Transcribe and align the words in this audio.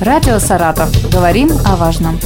Радио 0.00 0.38
«Саратов». 0.38 0.88
Говорим 1.12 1.50
о 1.66 1.76
важном. 1.76 2.18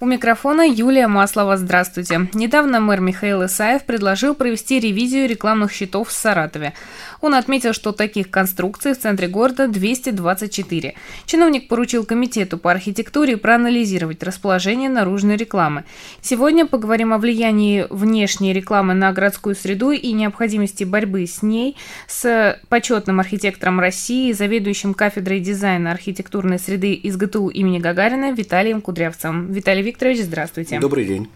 У 0.00 0.06
микрофона 0.06 0.60
Юлия 0.68 1.08
Маслова. 1.08 1.56
Здравствуйте. 1.56 2.28
Недавно 2.34 2.80
мэр 2.80 3.00
Михаил 3.00 3.46
Исаев 3.46 3.84
предложил 3.84 4.34
провести 4.34 4.80
ревизию 4.80 5.28
рекламных 5.28 5.72
щитов 5.72 6.08
в 6.08 6.12
Саратове. 6.12 6.74
Он 7.20 7.34
отметил, 7.34 7.72
что 7.72 7.92
таких 7.92 8.30
конструкций 8.30 8.94
в 8.94 8.98
центре 8.98 9.28
города 9.28 9.68
224. 9.68 10.94
Чиновник 11.26 11.68
поручил 11.68 12.04
комитету 12.04 12.58
по 12.58 12.70
архитектуре 12.70 13.36
проанализировать 13.36 14.22
расположение 14.22 14.88
наружной 14.88 15.36
рекламы. 15.36 15.84
Сегодня 16.22 16.66
поговорим 16.66 17.12
о 17.12 17.18
влиянии 17.18 17.86
внешней 17.90 18.52
рекламы 18.52 18.94
на 18.94 19.12
городскую 19.12 19.54
среду 19.54 19.90
и 19.90 20.12
необходимости 20.12 20.84
борьбы 20.84 21.26
с 21.26 21.42
ней 21.42 21.76
с 22.06 22.58
почетным 22.68 23.20
архитектором 23.20 23.80
России, 23.80 24.32
заведующим 24.32 24.94
кафедрой 24.94 25.40
дизайна 25.40 25.90
архитектурной 25.90 26.58
среды 26.58 26.94
из 26.94 27.16
ГТУ 27.16 27.48
имени 27.48 27.78
Гагарина 27.78 28.32
Виталием 28.32 28.80
Кудрявцем. 28.80 29.52
Виталий 29.52 29.82
Викторович, 29.82 30.22
здравствуйте. 30.22 30.80
Добрый 30.80 31.04
день. 31.04 31.28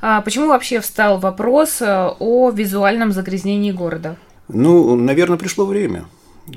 А 0.00 0.20
почему 0.20 0.48
вообще 0.48 0.80
встал 0.80 1.18
вопрос 1.20 1.80
э, 1.80 2.10
о 2.18 2.50
визуальном 2.50 3.12
загрязнении 3.12 3.70
города? 3.70 4.16
Ну, 4.48 4.96
наверное, 4.96 5.38
пришло 5.38 5.66
время. 5.66 6.06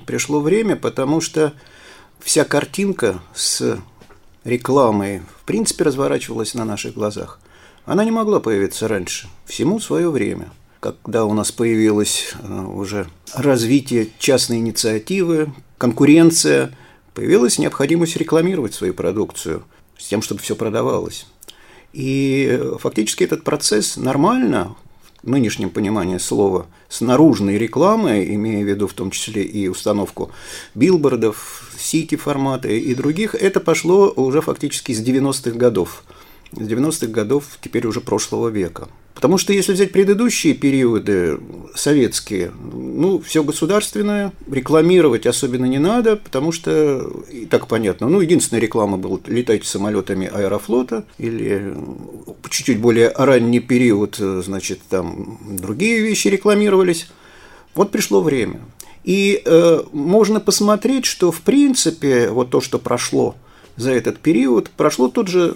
Пришло 0.05 0.39
время, 0.39 0.75
потому 0.75 1.21
что 1.21 1.53
вся 2.19 2.43
картинка 2.43 3.19
с 3.33 3.77
рекламой, 4.43 5.21
в 5.39 5.45
принципе, 5.45 5.83
разворачивалась 5.83 6.53
на 6.53 6.65
наших 6.65 6.93
глазах. 6.93 7.39
Она 7.85 8.03
не 8.03 8.11
могла 8.11 8.39
появиться 8.39 8.87
раньше. 8.87 9.27
Всему 9.45 9.79
свое 9.79 10.09
время. 10.09 10.49
Когда 10.79 11.25
у 11.25 11.33
нас 11.33 11.51
появилось 11.51 12.33
э, 12.39 12.61
уже 12.61 13.07
развитие 13.33 14.09
частной 14.19 14.57
инициативы, 14.57 15.51
конкуренция, 15.77 16.75
появилась 17.13 17.57
необходимость 17.59 18.17
рекламировать 18.17 18.73
свою 18.73 18.93
продукцию 18.93 19.63
с 19.97 20.07
тем, 20.07 20.21
чтобы 20.21 20.41
все 20.41 20.55
продавалось. 20.55 21.25
И 21.93 22.47
э, 22.51 22.77
фактически 22.79 23.23
этот 23.23 23.43
процесс 23.43 23.97
нормально 23.97 24.75
нынешнем 25.25 25.69
понимании 25.69 26.17
слова, 26.17 26.67
с 26.89 27.01
наружной 27.01 27.57
рекламой, 27.57 28.33
имея 28.35 28.63
в 28.63 28.67
виду 28.67 28.87
в 28.87 28.93
том 28.93 29.11
числе 29.11 29.43
и 29.43 29.67
установку 29.67 30.31
билбордов, 30.73 31.71
сити 31.77 32.15
формата 32.15 32.69
и 32.69 32.95
других, 32.95 33.35
это 33.35 33.59
пошло 33.59 34.11
уже 34.15 34.41
фактически 34.41 34.93
с 34.93 35.01
90-х 35.01 35.57
годов. 35.57 36.03
С 36.51 36.59
90-х 36.59 37.07
годов 37.07 37.45
теперь 37.61 37.87
уже 37.87 38.01
прошлого 38.01 38.49
века. 38.49 38.87
Потому 39.15 39.37
что 39.37 39.53
если 39.53 39.71
взять 39.71 39.93
предыдущие 39.93 40.53
периоды 40.53 41.39
советские, 41.73 42.51
ну, 42.51 43.19
все 43.19 43.43
государственное, 43.43 44.33
рекламировать 44.51 45.25
особенно 45.25 45.65
не 45.65 45.79
надо, 45.79 46.17
потому 46.17 46.51
что 46.51 47.09
и 47.31 47.45
так 47.45 47.67
понятно. 47.67 48.09
Ну, 48.09 48.19
единственная 48.19 48.61
реклама 48.61 48.97
была 48.97 49.17
летать 49.25 49.65
самолетами 49.65 50.27
аэрофлота 50.27 51.05
или 51.17 51.73
чуть-чуть 52.49 52.79
более 52.79 53.11
ранний 53.15 53.59
период, 53.59 54.15
значит, 54.17 54.79
там 54.89 55.39
другие 55.45 56.01
вещи 56.01 56.27
рекламировались. 56.27 57.07
Вот 57.73 57.91
пришло 57.91 58.21
время. 58.21 58.61
И 59.05 59.41
э, 59.45 59.83
можно 59.91 60.39
посмотреть, 60.39 61.05
что 61.05 61.31
в 61.31 61.41
принципе 61.41 62.29
вот 62.29 62.49
то, 62.49 62.59
что 62.59 62.79
прошло 62.79 63.35
за 63.77 63.91
этот 63.91 64.19
период, 64.19 64.71
прошло 64.71 65.09
тот 65.09 65.27
же 65.27 65.55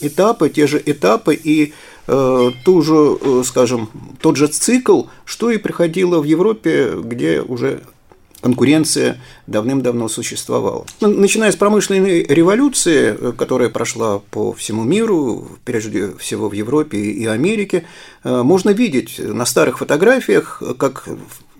этапы, 0.00 0.48
те 0.48 0.66
же 0.66 0.82
этапы 0.84 1.34
и 1.34 1.74
э, 2.06 2.50
ту 2.64 2.82
же, 2.82 3.18
э, 3.20 3.42
скажем, 3.44 3.90
тот 4.22 4.36
же 4.36 4.46
цикл, 4.46 5.04
что 5.26 5.50
и 5.50 5.58
приходило 5.58 6.20
в 6.20 6.24
Европе, 6.24 6.94
где 6.96 7.42
уже 7.42 7.82
конкуренция 8.46 9.18
давным-давно 9.48 10.08
существовала. 10.08 10.86
Ну, 11.00 11.08
начиная 11.08 11.50
с 11.50 11.56
промышленной 11.56 12.22
революции, 12.22 13.16
э, 13.18 13.32
которая 13.32 13.70
прошла 13.70 14.20
по 14.20 14.52
всему 14.52 14.84
миру, 14.84 15.48
прежде 15.64 16.12
всего 16.16 16.48
в 16.48 16.52
Европе 16.52 16.96
и 16.96 17.26
Америке, 17.26 17.86
э, 18.22 18.42
можно 18.42 18.70
видеть 18.70 19.18
на 19.18 19.46
старых 19.46 19.78
фотографиях, 19.78 20.62
как 20.78 21.08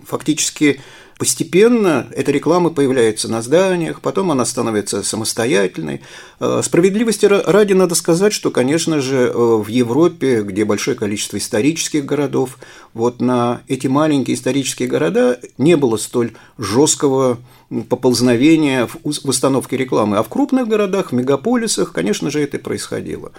фактически 0.05 0.79
Постепенно 1.17 2.07
эта 2.15 2.31
реклама 2.31 2.69
появляется 2.69 3.27
на 3.27 3.41
зданиях, 3.41 4.01
потом 4.01 4.31
она 4.31 4.45
становится 4.45 5.01
самостоятельной. 5.01 6.01
Э, 6.39 6.61
справедливости 6.63 7.25
ради 7.25 7.73
надо 7.73 7.95
сказать, 7.95 8.33
что, 8.33 8.51
конечно 8.51 9.01
же, 9.01 9.15
э, 9.15 9.31
в 9.33 9.67
Европе, 9.67 10.43
где 10.43 10.63
большое 10.63 10.95
количество 10.95 11.37
исторических 11.37 12.05
городов, 12.05 12.59
вот 12.93 13.19
на 13.19 13.61
эти 13.67 13.87
маленькие 13.87 14.35
исторические 14.35 14.87
города 14.87 15.39
не 15.57 15.75
было 15.75 15.97
столь 15.97 16.33
жесткого 16.59 17.39
поползновения 17.89 18.87
в 18.87 18.97
установке 19.03 19.75
рекламы. 19.75 20.17
А 20.17 20.23
в 20.23 20.29
крупных 20.29 20.67
городах, 20.67 21.11
в 21.11 21.15
мегаполисах, 21.15 21.91
конечно 21.91 22.31
же, 22.31 22.41
это 22.41 22.59
происходило. 22.59 23.33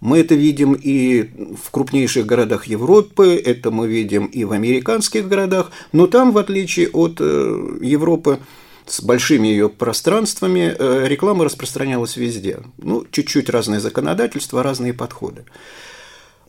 Мы 0.00 0.18
это 0.18 0.34
видим 0.34 0.74
и 0.74 1.28
в 1.60 1.70
крупнейших 1.70 2.24
городах 2.24 2.66
Европы, 2.66 3.34
это 3.44 3.70
мы 3.70 3.88
видим 3.88 4.26
и 4.26 4.44
в 4.44 4.52
американских 4.52 5.26
городах, 5.26 5.72
но 5.90 6.06
там, 6.06 6.30
в 6.32 6.38
отличие 6.38 6.88
от 6.90 7.20
Европы, 7.80 8.40
с 8.86 9.00
большими 9.00 9.48
ее 9.48 9.68
пространствами, 9.68 10.74
э, 10.76 11.06
реклама 11.06 11.44
распространялась 11.44 12.16
везде. 12.16 12.60
Ну, 12.78 13.06
чуть-чуть 13.10 13.48
разное 13.48 13.80
законодательство, 13.80 14.62
разные 14.62 14.92
подходы. 14.92 15.44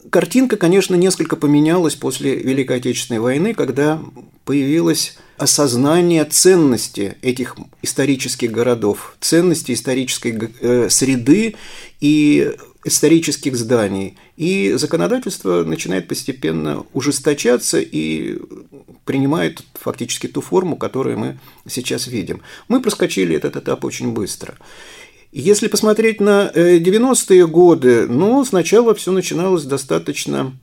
Картинка, 0.10 0.58
конечно, 0.58 0.96
несколько 0.96 1.36
поменялась 1.36 1.96
после 1.96 2.36
Великой 2.36 2.78
Отечественной 2.78 3.20
войны, 3.20 3.54
когда 3.54 4.02
появилось 4.46 5.18
осознание 5.38 6.26
ценности 6.26 7.18
этих 7.22 7.56
исторических 7.82 8.52
городов, 8.52 9.16
ценности 9.20 9.72
исторической 9.72 10.52
э, 10.62 10.90
среды 10.90 11.56
и 12.02 12.54
исторических 12.86 13.56
зданий. 13.56 14.18
И 14.36 14.74
законодательство 14.76 15.64
начинает 15.64 16.08
постепенно 16.08 16.86
ужесточаться 16.94 17.80
и 17.80 18.40
принимает 19.06 19.64
фактически 19.76 20.28
ту 20.28 20.42
форму, 20.42 20.76
которую 20.76 21.18
мы 21.18 21.40
сейчас 21.68 22.08
видим. 22.08 22.42
Мы 22.68 22.82
проскочили 22.82 23.36
этот 23.36 23.56
этап 23.56 23.86
очень 23.86 24.12
быстро. 24.12 24.56
Если 25.36 25.68
посмотреть 25.68 26.22
на 26.22 26.52
90-е 26.54 27.42
э, 27.42 27.48
годы, 27.48 28.08
ну, 28.08 28.46
сначала 28.46 28.94
все 28.94 29.12
начиналось 29.12 29.64
достаточно 29.64 30.54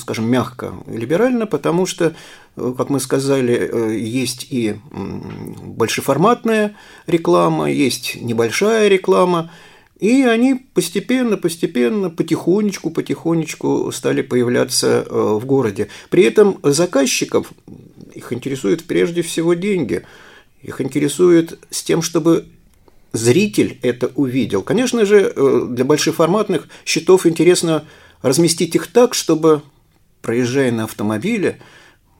скажем, 0.00 0.30
мягко 0.30 0.74
либерально, 0.86 1.46
потому 1.46 1.86
что, 1.86 2.14
э, 2.56 2.74
как 2.76 2.90
мы 2.90 3.00
сказали, 3.00 3.54
э, 3.54 3.96
есть 3.98 4.48
и 4.50 4.76
большеформатная 4.92 6.76
реклама, 7.06 7.72
есть 7.72 8.20
небольшая 8.20 8.88
реклама, 8.88 9.50
и 9.98 10.24
они 10.24 10.56
постепенно, 10.74 11.38
постепенно, 11.38 12.10
потихонечку, 12.10 12.90
потихонечку 12.90 13.90
стали 13.92 14.20
появляться 14.20 15.06
в 15.08 15.46
городе. 15.46 15.88
При 16.10 16.24
этом 16.24 16.58
заказчиков 16.62 17.50
их 18.12 18.30
интересует 18.34 18.84
прежде 18.84 19.22
всего 19.22 19.54
деньги. 19.54 20.02
Их 20.60 20.82
интересует 20.82 21.58
с 21.70 21.82
тем, 21.82 22.02
чтобы 22.02 22.46
зритель 23.12 23.78
это 23.82 24.10
увидел. 24.14 24.62
Конечно 24.62 25.04
же, 25.04 25.32
э, 25.34 25.66
для 25.68 25.84
большеформатных 25.84 26.68
счетов 26.84 27.26
интересно 27.26 27.84
разместить 28.22 28.74
их 28.74 28.86
так, 28.86 29.14
чтобы, 29.14 29.62
проезжая 30.22 30.72
на 30.72 30.84
автомобиле, 30.84 31.58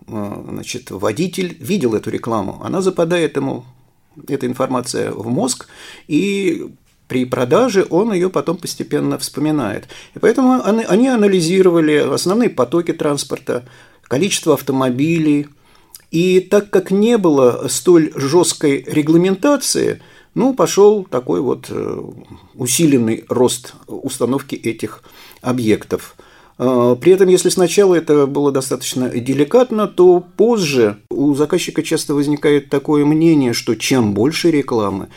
э, 0.07 0.45
значит, 0.49 0.91
водитель 0.91 1.57
видел 1.61 1.95
эту 1.95 2.11
рекламу. 2.11 2.61
Она 2.63 2.83
западает 2.83 3.37
ему, 3.37 3.65
эта 4.29 4.47
информация, 4.47 5.13
в 5.13 5.27
мозг, 5.29 5.69
и 6.09 6.69
при 7.09 7.25
продаже 7.25 7.87
он 7.89 8.13
ее 8.13 8.29
потом 8.29 8.59
постепенно 8.59 9.19
вспоминает. 9.19 9.89
И 10.15 10.19
поэтому 10.19 10.63
они 10.65 11.09
анализировали 11.09 11.97
основные 11.97 12.51
потоки 12.51 12.93
транспорта, 12.93 13.65
количество 14.03 14.55
автомобилей. 14.55 15.49
И 16.11 16.41
так 16.41 16.69
как 16.69 16.91
не 16.91 17.17
было 17.17 17.67
столь 17.69 18.13
жесткой 18.15 18.85
регламентации– 18.87 20.03
ну, 20.35 20.55
пошел 20.55 21.05
такой 21.05 21.41
вот 21.41 21.67
э, 21.69 22.03
усиленный 22.55 23.25
рост 23.29 23.75
установки 23.87 24.55
этих 24.55 25.03
объектов. 25.43 26.17
А, 26.59 26.97
при 26.97 27.13
этом, 27.13 27.29
если 27.29 27.51
сначала 27.51 27.95
это 27.95 28.27
было 28.27 28.51
достаточно 28.51 29.09
деликатно, 29.09 29.89
то 29.89 30.25
позже 30.37 30.99
у 31.11 31.35
заказчика 31.35 31.83
часто 31.83 32.15
возникает 32.15 32.71
такое 32.71 33.05
мнение, 33.05 33.53
что 33.53 33.75
чем 33.75 34.15
больше 34.15 34.51
рекламы, 34.51 35.09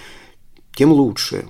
тем 0.75 0.91
лучше. 0.91 1.45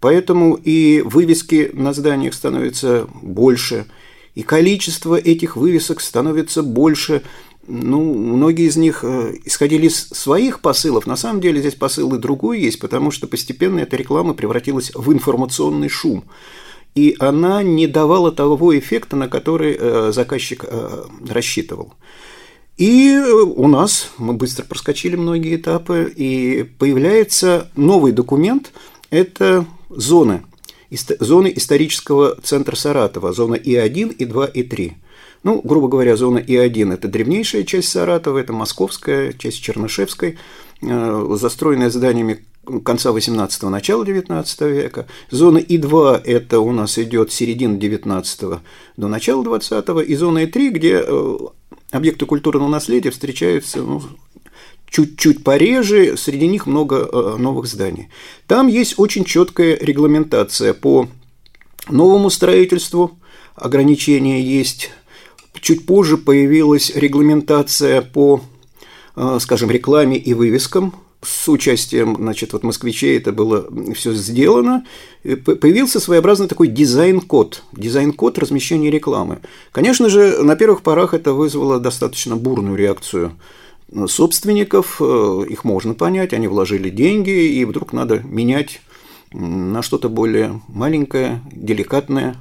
Поэтому 0.00 0.54
и 0.54 1.02
вывески 1.02 1.70
на 1.72 1.92
зданиях 1.92 2.34
становятся 2.34 3.08
больше, 3.20 3.86
и 4.36 4.42
количество 4.42 5.16
этих 5.16 5.56
вывесок 5.56 6.00
становится 6.00 6.62
больше– 6.62 7.22
ну, 7.68 8.14
многие 8.14 8.66
из 8.66 8.76
них 8.76 9.04
э, 9.04 9.34
исходили 9.44 9.86
из 9.86 10.08
своих 10.08 10.60
посылов. 10.60 11.06
На 11.06 11.16
самом 11.16 11.40
деле 11.40 11.60
здесь 11.60 11.74
посыл 11.74 12.14
и 12.14 12.18
другой 12.18 12.60
есть, 12.60 12.78
потому 12.78 13.10
что 13.10 13.26
постепенно 13.26 13.80
эта 13.80 13.96
реклама 13.96 14.34
превратилась 14.34 14.90
в 14.94 15.12
информационный 15.12 15.88
шум. 15.88 16.24
И 16.94 17.14
она 17.18 17.62
не 17.62 17.86
давала 17.86 18.32
того 18.32 18.76
эффекта, 18.76 19.16
на 19.16 19.28
который 19.28 19.76
э, 19.78 20.12
заказчик 20.12 20.64
э, 20.66 21.04
рассчитывал. 21.28 21.94
И 22.78 23.16
у 23.16 23.68
нас, 23.68 24.10
мы 24.18 24.34
быстро 24.34 24.64
проскочили 24.64 25.16
многие 25.16 25.56
этапы, 25.56 26.12
и 26.14 26.62
появляется 26.78 27.70
новый 27.76 28.12
документ– 28.12 28.72
это 29.10 29.66
зоны, 29.90 30.42
зоны 31.20 31.52
исторического 31.54 32.36
центра 32.42 32.76
Саратова, 32.76 33.32
зона 33.32 33.56
И1, 33.56 34.16
И2, 34.16 34.52
И3. 34.52 34.92
Ну, 35.48 35.62
грубо 35.64 35.88
говоря, 35.88 36.14
зона 36.14 36.40
И1– 36.40 36.92
это 36.92 37.08
древнейшая 37.08 37.64
часть 37.64 37.88
Саратова, 37.88 38.36
это 38.36 38.52
московская, 38.52 39.32
часть 39.32 39.62
Чернышевской, 39.62 40.36
э, 40.82 41.36
застроенная 41.36 41.88
зданиями 41.88 42.44
конца 42.84 43.12
18-го, 43.12 43.70
начала 43.70 44.04
19 44.04 44.60
века. 44.60 45.06
Зона 45.30 45.56
И2– 45.56 46.20
это 46.24 46.60
у 46.60 46.70
нас 46.72 46.98
идет 46.98 47.32
середина 47.32 47.78
19 47.78 48.60
до 48.98 49.08
начала 49.08 49.42
20 49.42 49.88
и 50.06 50.14
зона 50.16 50.44
И3, 50.44 50.68
где 50.68 51.02
э, 51.02 51.38
объекты 51.92 52.26
культурного 52.26 52.68
наследия 52.68 53.10
встречаются 53.10 53.78
ну, 53.78 54.02
чуть-чуть 54.90 55.44
пореже, 55.44 56.18
среди 56.18 56.46
них 56.46 56.66
много 56.66 57.08
э, 57.10 57.36
новых 57.38 57.68
зданий. 57.68 58.10
Там 58.46 58.66
есть 58.66 58.98
очень 58.98 59.24
четкая 59.24 59.78
регламентация 59.80 60.74
по 60.74 61.08
новому 61.88 62.28
строительству, 62.28 63.18
ограничения 63.54 64.42
есть. 64.42 64.90
Чуть 65.60 65.86
позже 65.86 66.16
появилась 66.16 66.90
регламентация 66.94 68.02
по, 68.02 68.40
э, 69.16 69.38
скажем, 69.40 69.70
рекламе 69.70 70.16
и 70.16 70.34
вывескам– 70.34 70.94
с 71.22 71.48
участием, 71.48 72.16
значит, 72.16 72.52
вот 72.52 72.62
москвичей 72.62 73.16
это 73.18 73.32
было 73.32 73.66
все 73.94 74.12
сделано, 74.12 74.84
появился 75.22 75.98
своеобразный 75.98 76.46
такой 76.46 76.68
дизайн-код, 76.68 77.64
дизайн-код 77.72 78.38
размещения 78.38 78.90
рекламы. 78.90 79.40
Конечно 79.72 80.08
же, 80.08 80.42
на 80.42 80.54
первых 80.54 80.82
порах 80.82 81.14
это 81.14 81.32
вызвало 81.32 81.80
достаточно 81.80 82.36
бурную 82.36 82.76
реакцию 82.76 83.32
собственников, 84.06 84.98
э, 85.00 85.44
их 85.48 85.64
можно 85.64 85.94
понять, 85.94 86.34
они 86.34 86.46
вложили 86.46 86.90
деньги, 86.90 87.30
и 87.30 87.64
вдруг 87.64 87.92
надо 87.92 88.20
менять 88.20 88.80
на 89.32 89.82
что-то 89.82 90.08
более 90.08 90.60
маленькое, 90.68 91.40
деликатное, 91.50 92.36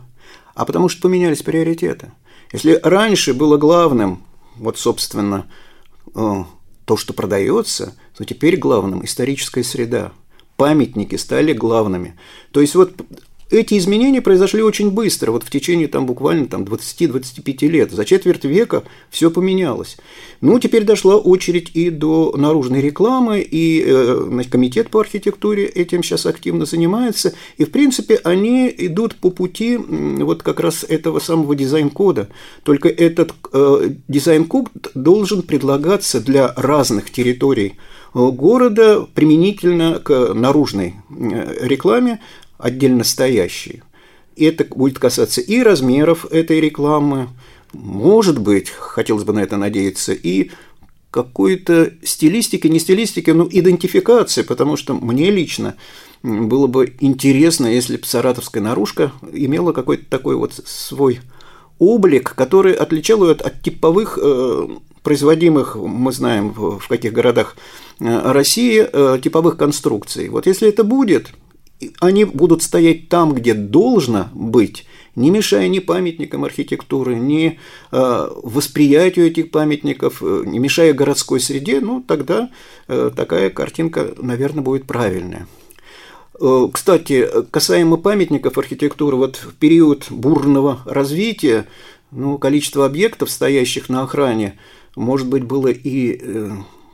а 0.55 0.65
потому 0.65 0.89
что 0.89 1.03
поменялись 1.03 1.41
приоритеты. 1.41 2.11
Если 2.51 2.79
раньше 2.83 3.33
было 3.33 3.57
главным, 3.57 4.23
вот, 4.55 4.77
собственно, 4.77 5.47
э, 6.15 6.43
то, 6.85 6.97
что 6.97 7.13
продается, 7.13 7.95
то 8.17 8.25
теперь 8.25 8.57
главным 8.57 9.03
историческая 9.03 9.63
среда. 9.63 10.11
Памятники 10.55 11.15
стали 11.15 11.53
главными. 11.53 12.17
То 12.51 12.61
есть 12.61 12.73
вот 12.75 12.93
эти 13.49 13.77
изменения 13.77 14.21
произошли 14.21 14.61
очень 14.61 14.91
быстро, 14.91 15.31
вот 15.31 15.43
в 15.43 15.49
течение 15.49 15.87
там, 15.87 16.05
буквально 16.05 16.47
там, 16.47 16.63
20-25 16.63 17.67
лет. 17.67 17.91
За 17.91 18.03
четверть 18.03 18.43
века 18.43 18.83
все 19.09 19.31
поменялось. 19.31 19.97
Ну, 20.41 20.59
теперь 20.59 20.83
дошла 20.83 21.15
очередь 21.15 21.71
и 21.73 21.89
до 21.89 22.33
наружной 22.35 22.81
рекламы, 22.81 23.39
и 23.39 23.83
э, 23.85 24.43
комитет 24.49 24.89
по 24.89 24.99
архитектуре 24.99 25.65
этим 25.65 26.03
сейчас 26.03 26.25
активно 26.25 26.65
занимается. 26.65 27.33
И, 27.57 27.63
в 27.63 27.71
принципе, 27.71 28.19
они 28.23 28.73
идут 28.77 29.15
по 29.15 29.29
пути 29.29 29.77
вот 29.77 30.43
как 30.43 30.59
раз 30.59 30.83
этого 30.83 31.19
самого 31.19 31.55
дизайн-кода. 31.55 32.29
Только 32.63 32.89
этот 32.89 33.33
э, 33.53 33.91
дизайн-код 34.07 34.91
должен 34.93 35.41
предлагаться 35.41 36.19
для 36.19 36.53
разных 36.55 37.11
территорий 37.11 37.75
э, 38.13 38.29
города 38.29 39.07
применительно 39.13 39.99
к 39.99 40.33
наружной 40.33 40.95
э, 41.09 41.65
рекламе, 41.65 42.19
отдельно 42.57 43.03
стоящие. 43.03 43.83
Это 44.35 44.65
будет 44.65 44.99
касаться 44.99 45.41
и 45.41 45.61
размеров 45.61 46.25
этой 46.31 46.59
рекламы, 46.61 47.29
может 47.73 48.39
быть, 48.39 48.69
хотелось 48.69 49.23
бы 49.23 49.33
на 49.33 49.39
это 49.39 49.57
надеяться, 49.57 50.13
и 50.13 50.51
какой-то 51.11 51.93
стилистики, 52.03 52.67
не 52.67 52.79
стилистики, 52.79 53.31
но 53.31 53.47
идентификации, 53.49 54.43
потому 54.43 54.77
что 54.77 54.93
мне 54.93 55.31
лично 55.31 55.75
было 56.23 56.67
бы 56.67 56.93
интересно, 56.99 57.67
если 57.67 57.97
бы 57.97 58.05
саратовская 58.05 58.61
наружка 58.61 59.11
имела 59.31 59.71
какой-то 59.71 60.05
такой 60.09 60.35
вот 60.35 60.53
свой 60.65 61.21
облик, 61.79 62.33
который 62.35 62.73
отличал 62.73 63.23
ее 63.23 63.31
от, 63.31 63.41
от 63.41 63.61
типовых 63.61 64.19
э, 64.21 64.67
производимых, 65.03 65.75
мы 65.75 66.11
знаем 66.11 66.49
в, 66.51 66.79
в 66.79 66.87
каких 66.87 67.13
городах 67.13 67.55
э, 67.99 68.31
России, 68.31 68.85
э, 68.91 69.19
типовых 69.21 69.57
конструкций. 69.57 70.29
Вот 70.29 70.47
если 70.47 70.67
это 70.67 70.83
будет, 70.83 71.31
они 71.99 72.25
будут 72.25 72.63
стоять 72.63 73.09
там, 73.09 73.33
где 73.33 73.53
должно 73.53 74.29
быть, 74.33 74.85
не 75.15 75.29
мешая 75.31 75.67
ни 75.67 75.79
памятникам 75.79 76.43
архитектуры, 76.43 77.15
ни 77.15 77.59
э, 77.91 78.27
восприятию 78.43 79.27
этих 79.27 79.51
памятников, 79.51 80.21
э, 80.21 80.43
не 80.45 80.59
мешая 80.59 80.93
городской 80.93 81.39
среде, 81.39 81.79
ну, 81.79 82.01
тогда 82.01 82.49
э, 82.87 83.11
такая 83.15 83.49
картинка, 83.49 84.13
наверное, 84.17 84.63
будет 84.63 84.85
правильная. 84.85 85.47
Кстати, 86.71 87.27
касаемо 87.49 87.97
памятников 87.97 88.59
архитектуры, 88.59 89.17
вот 89.17 89.37
в 89.37 89.55
период 89.55 90.05
бурного 90.11 90.81
развития 90.85 91.65
ну, 92.11 92.37
количество 92.37 92.85
объектов, 92.85 93.31
стоящих 93.31 93.89
на 93.89 94.03
охране, 94.03 94.59
может 94.95 95.27
быть, 95.27 95.43
было 95.43 95.67
и 95.67 96.19
э, 96.21 96.51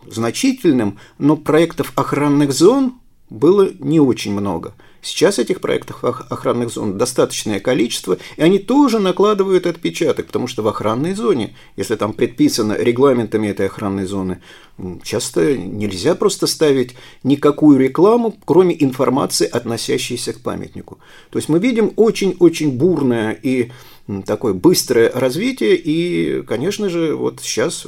значительным, 0.09 0.97
но 1.17 1.37
проектов 1.37 1.91
охранных 1.95 2.53
зон 2.53 2.95
было 3.33 3.71
не 3.79 3.99
очень 3.99 4.31
много. 4.31 4.75
Сейчас 5.01 5.39
этих 5.39 5.59
проектов 5.59 6.03
охранных 6.03 6.69
зон 6.69 6.97
достаточное 6.97 7.59
количество, 7.59 8.17
и 8.37 8.41
они 8.41 8.59
тоже 8.59 8.99
накладывают 8.99 9.65
отпечаток, 9.65 10.27
потому 10.27 10.47
что 10.47 10.61
в 10.61 10.67
охранной 10.67 11.13
зоне, 11.13 11.55
если 11.75 11.95
там 11.95 12.13
предписано 12.13 12.73
регламентами 12.73 13.47
этой 13.47 13.65
охранной 13.65 14.05
зоны, 14.05 14.41
часто 15.03 15.57
нельзя 15.57 16.15
просто 16.15 16.47
ставить 16.47 16.95
никакую 17.23 17.79
рекламу, 17.79 18.37
кроме 18.45 18.81
информации, 18.81 19.47
относящейся 19.47 20.31
к 20.33 20.39
памятнику. 20.39 20.99
То 21.31 21.39
есть 21.39 21.49
мы 21.49 21.59
видим 21.59 21.91
очень-очень 21.95 22.77
бурное 22.77 23.31
и 23.33 23.71
такое 24.25 24.53
быстрое 24.53 25.11
развитие, 25.13 25.75
и, 25.75 26.43
конечно 26.43 26.87
же, 26.87 27.15
вот 27.15 27.41
сейчас 27.41 27.87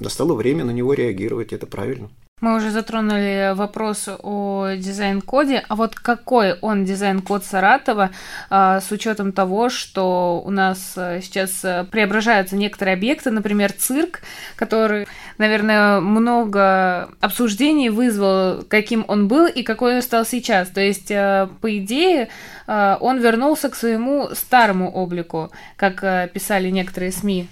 настало 0.00 0.32
время 0.32 0.64
на 0.64 0.70
него 0.70 0.94
реагировать, 0.94 1.52
это 1.52 1.66
правильно. 1.66 2.08
Мы 2.40 2.54
уже 2.54 2.70
затронули 2.70 3.52
вопрос 3.54 4.08
о 4.22 4.68
дизайн-коде, 4.76 5.64
а 5.68 5.74
вот 5.74 5.96
какой 5.96 6.54
он 6.60 6.84
дизайн-код 6.84 7.44
Саратова 7.44 8.10
а, 8.48 8.80
с 8.80 8.92
учетом 8.92 9.32
того, 9.32 9.70
что 9.70 10.40
у 10.44 10.50
нас 10.50 10.92
э, 10.96 11.20
сейчас 11.20 11.64
э, 11.64 11.84
преображаются 11.90 12.54
некоторые 12.54 12.94
объекты, 12.94 13.32
например, 13.32 13.72
цирк, 13.72 14.20
который, 14.54 15.08
наверное, 15.38 16.00
много 16.00 17.08
обсуждений 17.20 17.90
вызвал, 17.90 18.62
каким 18.68 19.04
он 19.08 19.26
был 19.26 19.46
и 19.46 19.64
какой 19.64 19.96
он 19.96 20.02
стал 20.02 20.24
сейчас. 20.24 20.68
То 20.68 20.80
есть, 20.80 21.08
по 21.08 21.78
идее, 21.78 22.28
он 22.66 23.18
вернулся 23.18 23.68
к 23.68 23.74
своему 23.74 24.28
старому 24.34 24.90
облику, 24.92 25.50
как 25.76 26.32
писали 26.32 26.70
некоторые 26.70 27.10
СМИ 27.10 27.48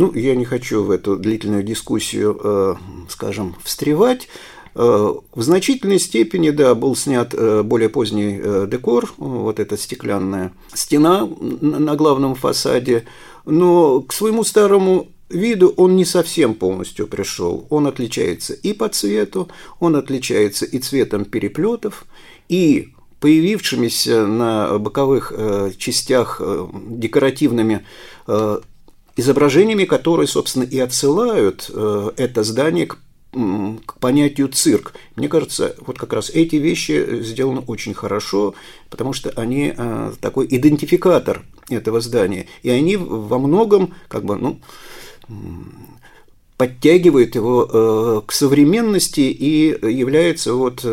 ну, 0.00 0.14
я 0.14 0.34
не 0.34 0.46
хочу 0.46 0.82
в 0.82 0.90
эту 0.90 1.18
длительную 1.18 1.62
дискуссию, 1.62 2.40
э, 2.42 2.74
скажем, 3.10 3.54
встревать. 3.62 4.28
Э, 4.74 5.12
в 5.34 5.42
значительной 5.42 5.98
степени, 5.98 6.48
да, 6.48 6.74
был 6.74 6.96
снят 6.96 7.34
э, 7.34 7.62
более 7.62 7.90
поздний 7.90 8.40
декор, 8.66 9.12
вот 9.18 9.60
эта 9.60 9.76
стеклянная 9.76 10.52
стена 10.72 11.28
на 11.60 11.96
главном 11.96 12.34
фасаде, 12.34 13.04
но 13.44 14.00
к 14.00 14.14
своему 14.14 14.42
старому 14.42 15.08
виду 15.28 15.74
он 15.76 15.96
не 15.96 16.06
совсем 16.06 16.54
полностью 16.54 17.06
пришел. 17.06 17.66
Он 17.68 17.86
отличается 17.86 18.54
и 18.54 18.72
по 18.72 18.88
цвету, 18.88 19.50
он 19.80 19.96
отличается 19.96 20.64
и 20.64 20.78
цветом 20.78 21.26
переплетов, 21.26 22.06
и 22.48 22.94
появившимися 23.20 24.26
на 24.26 24.78
боковых 24.78 25.34
частях 25.76 26.40
декоративными 26.88 27.84
изображениями, 29.16 29.84
которые, 29.84 30.26
собственно, 30.26 30.64
и 30.64 30.78
отсылают 30.78 31.70
э, 31.72 32.10
это 32.16 32.42
здание 32.42 32.86
к 32.86 32.98
к 33.32 34.00
понятию 34.00 34.48
цирк. 34.48 34.92
Мне 35.14 35.28
кажется, 35.28 35.76
вот 35.86 36.00
как 36.00 36.12
раз 36.12 36.30
эти 36.30 36.56
вещи 36.56 37.22
сделаны 37.22 37.60
очень 37.60 37.94
хорошо, 37.94 38.54
потому 38.88 39.12
что 39.12 39.30
они 39.36 39.72
э, 39.76 40.12
такой 40.20 40.48
идентификатор 40.50 41.44
этого 41.68 42.00
здания. 42.00 42.48
И 42.64 42.70
они 42.70 42.96
во 42.96 43.38
многом 43.38 43.94
как 44.08 44.24
бы, 44.24 44.34
ну, 44.34 44.60
подтягивают 46.56 47.36
его 47.36 47.68
э, 47.72 48.22
к 48.26 48.32
современности 48.32 49.20
и 49.20 49.68
являются 49.88 50.54
вот 50.54 50.84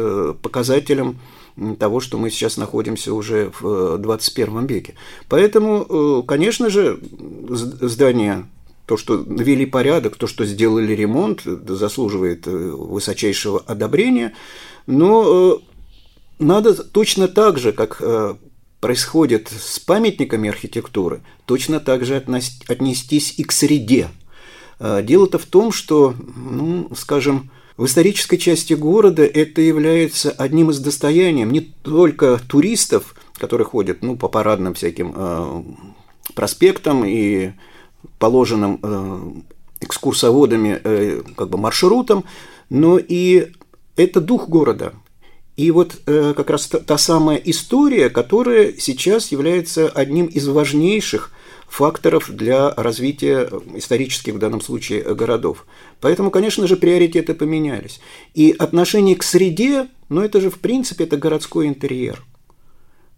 показателем 0.43 1.17
того, 1.79 1.99
что 1.99 2.17
мы 2.17 2.29
сейчас 2.29 2.57
находимся 2.57 3.13
уже 3.13 3.51
в 3.59 3.97
21 3.97 4.57
э, 4.57 4.67
веке. 4.67 4.93
Поэтому, 5.27 5.85
э, 5.89 6.23
конечно 6.27 6.69
же, 6.69 6.99
здание 7.49 8.45
то, 8.85 8.95
что 8.95 9.17
навели 9.17 9.65
порядок, 9.65 10.15
то, 10.15 10.27
что 10.27 10.45
сделали 10.45 10.93
ремонт, 10.93 11.41
заслуживает 11.43 12.47
э, 12.47 12.51
высочайшего 12.51 13.59
одобрения, 13.65 14.33
но 14.85 15.61
надо 16.39 16.73
точно 16.75 17.27
так 17.27 17.57
же, 17.57 17.73
как 17.73 18.01
происходит 18.79 19.49
с 19.49 19.79
памятниками 19.79 20.49
архитектуры, 20.49 21.23
точно 21.45 21.79
так 21.79 22.05
же 22.05 22.15
отнестись 22.15 23.33
и 23.37 23.43
к 23.43 23.51
среде. 23.51 24.09
Дело-то 24.79 25.39
в 25.39 25.45
том, 25.45 25.71
что, 25.71 26.13
ну, 26.35 26.89
скажем, 26.95 27.49
в 27.77 27.85
исторической 27.85 28.37
части 28.37 28.73
города 28.73 29.23
это 29.23 29.61
является 29.61 30.31
одним 30.31 30.71
из 30.71 30.79
достояний 30.79 31.43
не 31.43 31.61
только 31.61 32.39
туристов, 32.47 33.15
которые 33.37 33.65
ходят 33.65 34.01
ну, 34.01 34.15
по 34.17 34.27
парадным 34.27 34.73
всяким 34.73 35.13
э, 35.15 35.63
проспектам 36.33 37.05
и 37.05 37.51
положенным 38.17 38.79
э, 38.81 39.31
экскурсоводами 39.81 40.81
э, 40.83 41.21
как 41.35 41.49
бы 41.49 41.59
маршрутам, 41.59 42.23
но 42.71 42.97
и 42.97 43.51
это 43.95 44.21
дух 44.21 44.49
города. 44.49 44.93
И 45.55 45.69
вот 45.69 45.97
э, 46.07 46.33
как 46.35 46.49
раз 46.49 46.67
та, 46.67 46.79
та 46.79 46.97
самая 46.97 47.37
история, 47.37 48.09
которая 48.09 48.73
сейчас 48.77 49.31
является 49.31 49.87
одним 49.87 50.25
из 50.25 50.47
важнейших 50.47 51.31
факторов 51.67 52.29
для 52.29 52.73
развития 52.75 53.49
исторических 53.75 54.35
в 54.35 54.39
данном 54.39 54.61
случае 54.61 55.03
городов. 55.13 55.65
Поэтому, 55.99 56.31
конечно 56.31 56.65
же, 56.65 56.77
приоритеты 56.77 57.33
поменялись. 57.33 57.99
И 58.33 58.55
отношение 58.57 59.15
к 59.15 59.23
среде, 59.23 59.87
ну 60.09 60.21
это 60.21 60.41
же 60.41 60.49
в 60.49 60.59
принципе 60.59 61.03
это 61.03 61.17
городской 61.17 61.67
интерьер. 61.67 62.23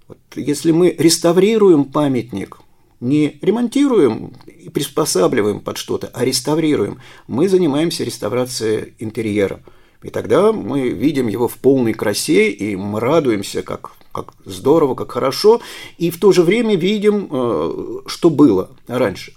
Вот 0.08 0.18
если 0.36 0.72
мы 0.72 0.96
реставрируем 0.98 1.86
памятник, 1.86 2.58
не 3.00 3.38
ремонтируем 3.41 4.34
и 4.46 4.70
приспосабливаем 4.70 5.62
под 5.62 5.77
что-то, 5.77 6.10
а 6.13 6.25
реставрируем, 6.25 7.00
мы 7.27 7.48
занимаемся 7.48 8.03
реставрацией 8.03 8.94
интерьера. 9.00 9.62
И 10.01 10.10
тогда 10.10 10.51
мы 10.51 10.89
видим 10.89 11.27
его 11.27 11.48
в 11.48 11.58
полной 11.58 11.94
красе, 11.94 12.50
и 12.50 12.75
мы 12.75 13.00
радуемся, 13.00 13.62
как 13.62 13.91
как 14.12 14.34
здорово, 14.46 14.96
как 14.96 15.12
хорошо, 15.12 15.62
и 15.98 16.10
в 16.10 16.20
то 16.20 16.32
же 16.32 16.44
время 16.44 16.75
видим, 16.75 17.28
э, 17.32 18.00
что 18.08 18.30
было 18.30 18.70
раньше. 18.88 19.34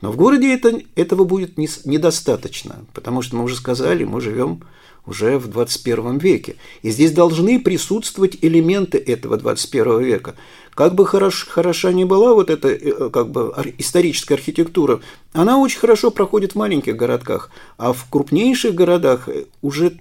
Но 0.00 0.12
в 0.12 0.16
городе 0.16 0.52
это, 0.52 0.80
этого 0.96 1.24
будет 1.24 1.56
не, 1.56 1.68
недостаточно, 1.84 2.84
потому 2.92 3.22
что 3.22 3.36
мы 3.36 3.44
уже 3.44 3.56
сказали, 3.56 4.04
мы 4.04 4.20
живем 4.20 4.60
уже 5.06 5.38
в 5.38 5.48
21 5.48 6.18
веке. 6.18 6.56
И 6.82 6.90
здесь 6.90 7.12
должны 7.12 7.60
присутствовать 7.60 8.38
элементы 8.40 8.98
этого 8.98 9.36
21 9.36 10.02
века. 10.02 10.34
Как 10.74 10.94
бы 10.94 11.06
хорош, 11.06 11.46
хороша 11.46 11.92
ни 11.92 12.04
была 12.04 12.34
вот 12.34 12.50
эта 12.50 12.68
э, 12.68 13.10
как 13.10 13.30
бы, 13.30 13.52
историческая 13.78 14.34
архитектура, 14.34 15.00
она 15.32 15.58
очень 15.58 15.78
хорошо 15.78 16.10
проходит 16.10 16.52
в 16.52 16.56
маленьких 16.56 16.96
городках, 16.96 17.50
а 17.76 17.92
в 17.92 18.08
крупнейших 18.10 18.74
городах 18.74 19.28
уже 19.62 19.98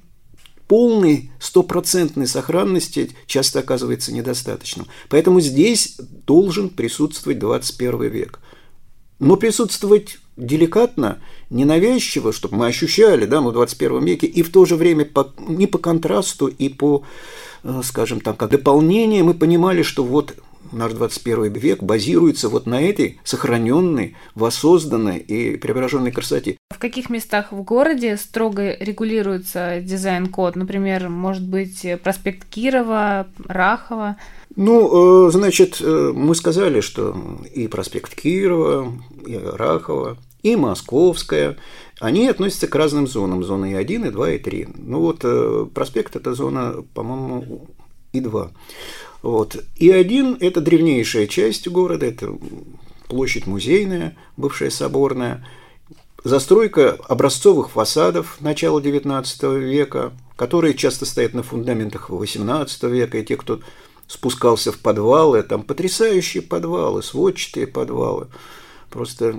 полной 0.68 1.32
стопроцентной 1.40 2.28
сохранности 2.28 3.12
часто 3.26 3.60
оказывается 3.60 4.14
недостаточным. 4.14 4.88
Поэтому 5.10 5.40
здесь 5.42 5.98
должен 6.26 6.70
присутствовать 6.70 7.40
21 7.40 8.02
век. 8.10 8.40
Но 9.20 9.38
присутствовать 9.38 10.18
деликатно, 10.36 11.20
ненавязчиво, 11.50 12.34
чтобы 12.34 12.58
мы 12.58 12.68
ощущали, 12.68 13.26
да, 13.26 13.42
мы 13.42 13.52
в 13.52 13.54
21 13.54 14.04
веке, 14.04 14.28
и 14.28 14.42
в 14.42 14.52
то 14.52 14.66
же 14.66 14.76
время 14.76 15.06
по, 15.06 15.32
не 15.48 15.68
по 15.68 15.78
контрасту 15.78 16.48
и 16.48 16.70
по, 16.70 17.04
э, 17.64 17.82
скажем 17.84 18.20
так, 18.20 18.38
как 18.38 18.50
дополнение 18.50 19.24
мы 19.24 19.34
понимали, 19.34 19.84
что 19.84 20.04
вот 20.04 20.36
наш 20.72 20.94
21 20.94 21.52
век 21.54 21.84
базируется 21.84 22.50
вот 22.50 22.66
на 22.66 22.82
этой 22.82 23.20
сохраненной, 23.24 24.16
воссозданной 24.36 25.18
и 25.20 25.58
преображенной 25.58 26.12
красоте. 26.12 26.58
В 26.70 26.80
каких 26.80 27.10
местах 27.10 27.52
в 27.52 27.62
городе 27.64 28.18
строго 28.18 28.76
регулируется 28.78 29.82
дизайн-код? 29.82 30.56
Например, 30.56 31.10
может 31.10 31.48
быть, 31.48 31.86
проспект 32.04 32.48
Кирова, 32.50 33.28
Рахова? 33.46 34.18
Ну, 34.56 35.28
э, 35.28 35.32
значит, 35.32 35.78
э, 35.82 36.12
мы 36.16 36.36
сказали, 36.36 36.82
что 36.82 37.16
и 37.54 37.68
проспект 37.68 38.14
Кирова, 38.16 38.94
и 39.26 39.38
Рахова, 39.38 40.18
и 40.44 40.56
Московская, 40.56 41.58
они 42.00 42.28
относятся 42.28 42.68
к 42.68 42.76
разным 42.76 43.08
зонам. 43.08 43.44
Зоны 43.44 43.72
и 43.72 43.76
1, 43.76 44.06
и 44.06 44.10
2, 44.12 44.32
и 44.32 44.40
3. 44.40 44.68
Ну 44.78 45.00
вот 45.00 45.22
э, 45.24 45.66
проспект– 45.74 46.16
это 46.18 46.34
зона, 46.34 46.84
по-моему, 46.94 47.68
и 48.12 48.20
2. 48.20 48.52
Вот. 49.24 49.56
И 49.78 49.90
один– 49.90 50.38
это 50.42 50.62
древнейшая 50.62 51.28
часть 51.28 51.68
города, 51.70 52.06
это 52.06 52.38
площадь 53.08 53.48
музейная, 53.48 54.18
бывшая 54.36 54.70
соборная, 54.70 55.48
застройка 56.26 57.00
образцовых 57.08 57.72
фасадов 57.72 58.38
начала 58.42 58.80
XIX 58.80 59.60
века, 59.60 60.12
которые 60.36 60.74
часто 60.74 61.06
стоят 61.06 61.34
на 61.34 61.42
фундаментах 61.42 62.10
XVIII 62.10 62.92
века, 62.92 63.18
и 63.18 63.24
те, 63.24 63.38
кто 63.38 63.62
спускался 64.08 64.74
в 64.74 64.80
подвалы, 64.80 65.42
там 65.44 65.64
потрясающие 65.64 66.44
подвалы, 66.44 67.02
сводчатые 67.02 67.68
подвалы, 67.68 68.28
просто 68.90 69.38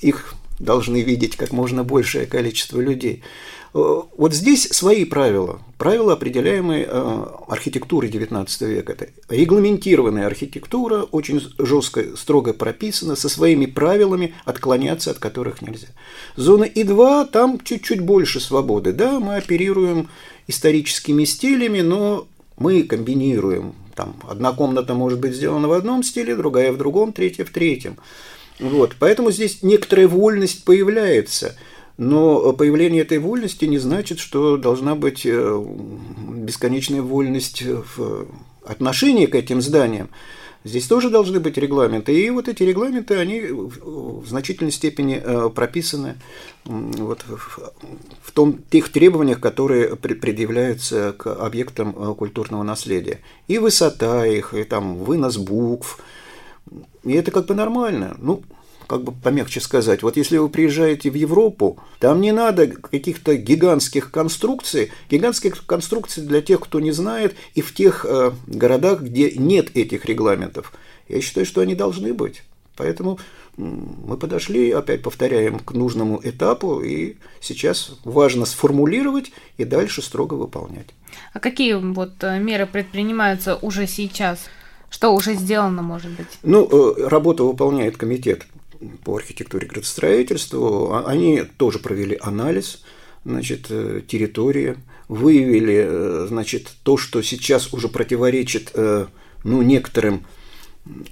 их 0.00 0.32
должны 0.58 1.02
видеть 1.02 1.36
как 1.36 1.52
можно 1.52 1.84
большее 1.84 2.24
количество 2.24 2.80
людей. 2.80 3.22
Э, 3.74 4.02
вот 4.16 4.34
здесь 4.34 4.68
свои 4.68 5.04
правила, 5.04 5.60
правила, 5.76 6.14
определяемые 6.14 6.86
э, 6.88 7.24
архитектурой 7.48 8.10
XIX 8.10 8.46
века. 8.66 8.92
Это 8.92 9.08
регламентированная 9.28 10.26
архитектура, 10.26 11.02
очень 11.02 11.40
жестко, 11.58 12.16
строго 12.16 12.52
прописана, 12.52 13.16
со 13.16 13.28
своими 13.28 13.66
правилами, 13.66 14.34
отклоняться 14.44 15.10
от 15.10 15.18
которых 15.18 15.62
нельзя. 15.62 15.88
Зона 16.36 16.64
И2, 16.64 17.30
там 17.30 17.60
чуть-чуть 17.62 18.00
больше 18.00 18.40
свободы. 18.40 18.92
Да, 18.92 19.20
мы 19.20 19.36
оперируем 19.36 20.08
историческими 20.46 21.24
стилями, 21.24 21.80
но 21.80 22.26
мы 22.56 22.82
комбинируем. 22.84 23.74
Там 23.94 24.14
одна 24.28 24.52
комната 24.52 24.94
может 24.94 25.18
быть 25.18 25.34
сделана 25.34 25.68
в 25.68 25.72
одном 25.72 26.02
стиле, 26.02 26.36
другая 26.36 26.72
в 26.72 26.78
другом, 26.78 27.12
третья 27.12 27.44
в 27.44 27.50
третьем. 27.50 27.98
Вот, 28.60 28.96
поэтому 28.98 29.30
здесь 29.30 29.62
некоторая 29.62 30.08
вольность 30.08 30.64
появляется– 30.64 31.54
но 31.98 32.52
появление 32.52 33.02
этой 33.02 33.18
вольности 33.18 33.64
не 33.66 33.78
значит, 33.78 34.20
что 34.20 34.56
должна 34.56 34.94
быть 34.94 35.26
э, 35.26 35.64
бесконечная 36.30 37.02
вольность 37.02 37.62
в 37.62 38.26
отношении 38.64 39.26
к 39.26 39.34
этим 39.34 39.60
зданиям. 39.60 40.08
Здесь 40.64 40.86
тоже 40.86 41.08
должны 41.10 41.40
быть 41.40 41.56
регламенты. 41.56 42.14
И 42.14 42.30
вот 42.30 42.48
эти 42.48 42.62
регламенты, 42.62 43.16
они 43.16 43.40
в 43.40 44.26
значительной 44.26 44.72
степени 44.72 45.20
э, 45.22 45.50
прописаны 45.50 46.16
вот 46.64 47.24
в 48.22 48.32
том, 48.32 48.58
тех 48.70 48.90
требованиях, 48.90 49.40
которые 49.40 49.96
предъявляются 49.96 51.14
к 51.16 51.32
объектам 51.32 51.94
э, 51.96 52.14
культурного 52.14 52.62
наследия. 52.62 53.20
И 53.48 53.58
высота 53.58 54.26
их, 54.26 54.54
и 54.54 54.62
там 54.64 54.98
вынос 54.98 55.36
букв. 55.36 56.00
И 57.02 57.12
это 57.12 57.30
как 57.30 57.46
бы 57.46 57.54
нормально. 57.54 58.16
Ну, 58.18 58.42
как 58.88 59.04
бы 59.04 59.12
помягче 59.12 59.60
сказать, 59.60 60.02
вот 60.02 60.16
если 60.16 60.38
вы 60.38 60.48
приезжаете 60.48 61.10
в 61.10 61.14
Европу, 61.14 61.78
там 62.00 62.20
не 62.20 62.32
надо 62.32 62.66
каких-то 62.66 63.36
гигантских 63.36 64.10
конструкций, 64.10 64.90
гигантских 65.10 65.64
конструкций 65.66 66.24
для 66.24 66.40
тех, 66.40 66.60
кто 66.60 66.80
не 66.80 66.90
знает, 66.90 67.36
и 67.54 67.60
в 67.60 67.74
тех 67.74 68.06
э, 68.08 68.32
городах, 68.46 69.02
где 69.02 69.30
нет 69.32 69.76
этих 69.76 70.06
регламентов. 70.06 70.72
Я 71.06 71.20
считаю, 71.20 71.46
что 71.46 71.60
они 71.60 71.74
должны 71.74 72.14
быть. 72.14 72.42
Поэтому 72.76 73.18
мы 73.58 74.16
подошли, 74.16 74.70
опять 74.70 75.02
повторяем, 75.02 75.58
к 75.58 75.72
нужному 75.72 76.20
этапу, 76.22 76.80
и 76.80 77.16
сейчас 77.40 77.98
важно 78.04 78.46
сформулировать 78.46 79.32
и 79.58 79.64
дальше 79.64 80.00
строго 80.00 80.34
выполнять. 80.34 80.88
А 81.34 81.40
какие 81.40 81.74
вот 81.74 82.12
э, 82.22 82.38
меры 82.38 82.66
предпринимаются 82.66 83.56
уже 83.56 83.86
сейчас? 83.86 84.46
Что 84.88 85.14
уже 85.14 85.34
сделано, 85.34 85.82
может 85.82 86.10
быть? 86.12 86.38
Ну, 86.42 86.66
э, 86.66 87.06
работу 87.06 87.46
выполняет 87.46 87.98
комитет 87.98 88.46
по 89.04 89.16
архитектуре 89.16 89.66
градостроительству, 89.66 90.92
а, 90.92 91.04
они 91.06 91.42
тоже 91.56 91.78
провели 91.78 92.18
анализ 92.20 92.82
значит, 93.24 93.66
э, 93.70 94.02
территории, 94.06 94.76
выявили 95.08 95.84
э, 95.86 96.26
значит, 96.28 96.72
то, 96.82 96.96
что 96.96 97.22
сейчас 97.22 97.72
уже 97.72 97.88
противоречит 97.88 98.70
э, 98.74 99.06
ну, 99.44 99.62
некоторым 99.62 100.26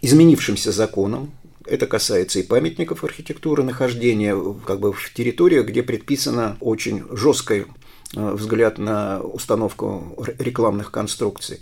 изменившимся 0.02 0.72
законам, 0.72 1.32
это 1.66 1.86
касается 1.86 2.38
и 2.38 2.44
памятников 2.44 3.02
архитектуры, 3.04 3.62
нахождения 3.62 4.36
как 4.64 4.80
бы 4.80 4.92
в 4.92 5.12
территориях, 5.12 5.66
где 5.66 5.82
предписано 5.82 6.56
очень 6.60 7.04
жесткий 7.10 7.66
взгляд 8.14 8.78
на 8.78 9.20
установку 9.20 10.16
рекламных 10.38 10.92
конструкций. 10.92 11.60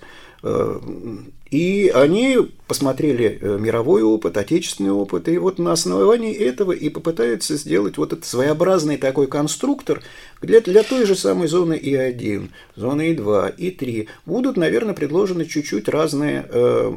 И 1.55 1.89
они 1.95 2.39
посмотрели 2.67 3.39
э, 3.41 3.59
мировой 3.61 4.03
опыт, 4.03 4.37
отечественный 4.37 4.91
опыт, 4.91 5.29
и 5.29 5.39
вот 5.39 5.61
на 5.61 5.71
основании 5.71 6.35
этого 6.35 6.73
и 6.73 6.89
попытаются 6.89 7.57
сделать 7.57 7.97
вот 7.97 8.13
этот 8.13 8.25
своеобразный 8.25 8.97
такой 8.97 9.29
конструктор 9.29 10.03
для, 10.43 10.61
для 10.61 10.83
той 10.83 11.07
же 11.07 11.15
самой 11.15 11.47
зоны 11.47 11.75
И1, 11.75 12.51
зоны 12.75 13.15
И2, 13.15 13.57
И3. 13.57 14.09
Будут, 14.27 14.57
наверное, 14.57 14.95
предложены 14.95 15.45
чуть-чуть 15.45 15.89
разные 15.89 16.45
э, 16.49 16.93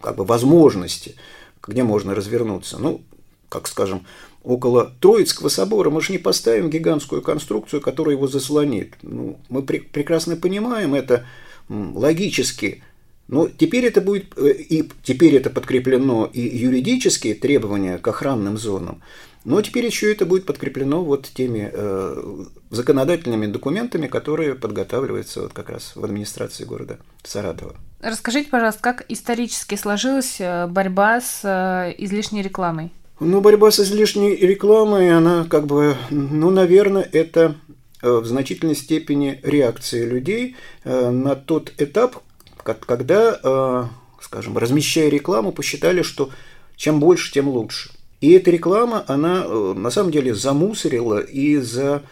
как 0.00 0.16
бы 0.16 0.24
возможности, 0.24 1.16
где 1.62 1.82
можно 1.82 2.14
развернуться. 2.14 2.78
Ну, 2.78 3.02
как 3.50 3.68
скажем, 3.68 4.06
около 4.42 4.92
Троицкого 5.00 5.50
собора 5.50 5.90
мы 5.90 6.00
же 6.00 6.12
не 6.12 6.18
поставим 6.18 6.70
гигантскую 6.70 7.20
конструкцию, 7.20 7.82
которая 7.82 8.16
его 8.16 8.28
заслонит. 8.28 8.94
Ну, 9.02 9.38
мы 9.50 9.62
пр 9.62 9.82
прекрасно 9.92 10.36
понимаем 10.36 10.94
это 10.94 11.26
логически 11.70 12.82
но 13.30 13.48
теперь 13.48 13.86
это 13.86 14.00
будет, 14.00 14.36
э, 14.36 14.50
и 14.50 14.90
теперь 15.04 15.36
это 15.36 15.50
подкреплено 15.50 16.28
и 16.32 16.40
юридические 16.40 17.36
требования 17.36 17.96
к 17.98 18.08
охранным 18.08 18.58
зонам. 18.58 19.02
Но 19.44 19.62
теперь 19.62 19.86
еще 19.86 20.12
это 20.12 20.26
будет 20.26 20.44
подкреплено 20.46 21.02
вот 21.02 21.30
теми 21.32 21.70
э, 21.72 22.44
законодательными 22.70 23.46
документами, 23.46 24.08
которые 24.08 24.56
подготавливаются 24.56 25.42
вот 25.42 25.52
как 25.52 25.70
раз 25.70 25.92
в 25.94 26.04
администрации 26.04 26.64
города 26.64 26.98
Саратова. 27.22 27.76
Расскажите, 28.00 28.50
пожалуйста, 28.50 28.82
как 28.82 29.04
исторически 29.08 29.76
сложилась 29.76 30.40
э, 30.40 30.66
борьба 30.66 31.20
с 31.20 31.42
э, 31.44 31.94
излишней 31.98 32.42
рекламой? 32.42 32.90
Ну, 33.20 33.40
борьба 33.40 33.70
с 33.70 33.78
излишней 33.78 34.34
рекламой, 34.34 35.16
она 35.16 35.44
как 35.44 35.66
бы, 35.66 35.94
ну, 36.10 36.50
наверное, 36.50 37.08
это 37.12 37.54
в 38.02 38.24
значительной 38.24 38.74
степени 38.74 39.40
реакция 39.42 40.06
людей 40.06 40.56
на 40.84 41.36
тот 41.36 41.72
этап, 41.78 42.22
когда, 42.62 43.90
скажем, 44.20 44.56
размещая 44.56 45.08
рекламу, 45.08 45.52
посчитали, 45.52 46.02
что 46.02 46.30
чем 46.76 46.98
больше, 46.98 47.32
тем 47.32 47.48
лучше. 47.48 47.90
И 48.20 48.32
эта 48.32 48.50
реклама, 48.50 49.04
она 49.06 49.44
э, 49.44 49.74
на 49.76 49.90
самом 49.90 50.12
деле 50.12 50.34
замусорила 50.34 51.20
и 51.20 51.56
за, 51.56 52.02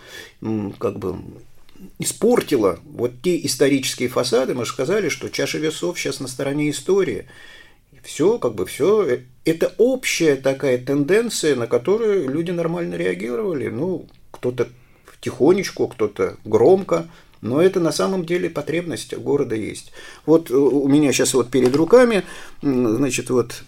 как 0.79 0.99
бы, 0.99 1.19
испортила 1.99 2.79
вот 2.85 3.13
те 3.23 3.45
исторические 3.45 4.09
фасады. 4.09 4.55
Мы 4.55 4.65
же 4.65 4.73
сказали, 4.73 5.11
что 5.11 5.29
чаша 5.29 5.59
весов 5.59 5.99
сейчас 5.99 6.21
на 6.21 6.29
стороне 6.29 6.71
истории. 6.71 7.27
Все, 8.03 8.39
как 8.39 8.55
бы 8.55 8.65
все. 8.65 9.07
Э, 9.07 9.21
это 9.45 9.75
общая 9.77 10.37
такая 10.37 10.79
тенденция, 10.79 11.57
на 11.57 11.67
которую 11.67 12.29
люди 12.29 12.53
нормально 12.53 12.95
реагировали. 12.95 13.69
Ну, 13.69 14.07
кто-то 14.31 14.69
тихонечку, 15.21 15.89
кто-то 15.89 16.37
громко, 16.45 17.09
но 17.41 17.63
это 17.63 17.81
на 17.81 17.93
самом 17.93 18.25
деле 18.25 18.51
потребность 18.51 19.17
города 19.17 19.55
есть. 19.55 19.93
Вот 20.27 20.51
э, 20.51 20.55
у 20.55 20.89
меня 20.89 21.13
сейчас 21.13 21.35
вот 21.35 21.51
перед 21.51 21.75
руками, 21.77 22.25
значит, 22.63 23.31
вот 23.31 23.63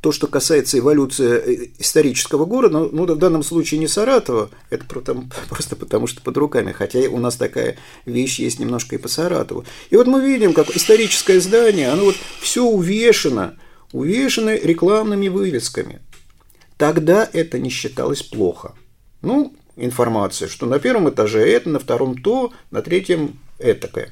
то, 0.00 0.12
что 0.12 0.28
касается 0.28 0.78
эволюции 0.78 1.26
э, 1.26 1.68
исторического 1.78 2.44
города, 2.44 2.88
ну, 2.92 3.04
в 3.04 3.18
данном 3.18 3.42
случае 3.42 3.80
не 3.80 3.88
Саратова, 3.88 4.50
это 4.70 4.84
просто 5.48 5.76
потому, 5.76 6.06
что 6.06 6.22
под 6.22 6.36
руками, 6.36 6.72
хотя 6.72 7.00
у 7.10 7.18
нас 7.18 7.36
такая 7.36 7.76
вещь 8.06 8.38
есть 8.38 8.60
немножко 8.60 8.94
и 8.94 8.98
по 8.98 9.08
Саратову. 9.08 9.64
И 9.90 9.96
вот 9.96 10.06
мы 10.06 10.24
видим, 10.24 10.52
как 10.52 10.70
историческое 10.70 11.40
здание, 11.40 11.88
оно 11.88 12.04
вот 12.04 12.16
все 12.40 12.64
увешано, 12.64 13.58
увешано 13.92 14.54
рекламными 14.56 15.28
вывесками. 15.28 16.00
Тогда 16.76 17.28
это 17.32 17.58
не 17.58 17.70
считалось 17.70 18.22
плохо. 18.22 18.74
Ну, 19.20 19.52
информация, 19.78 20.48
что 20.48 20.66
на 20.66 20.78
первом 20.78 21.08
этаже 21.08 21.40
это, 21.48 21.70
на 21.70 21.78
втором 21.78 22.20
то, 22.20 22.52
на 22.70 22.82
третьем 22.82 23.38
этакое. 23.58 24.10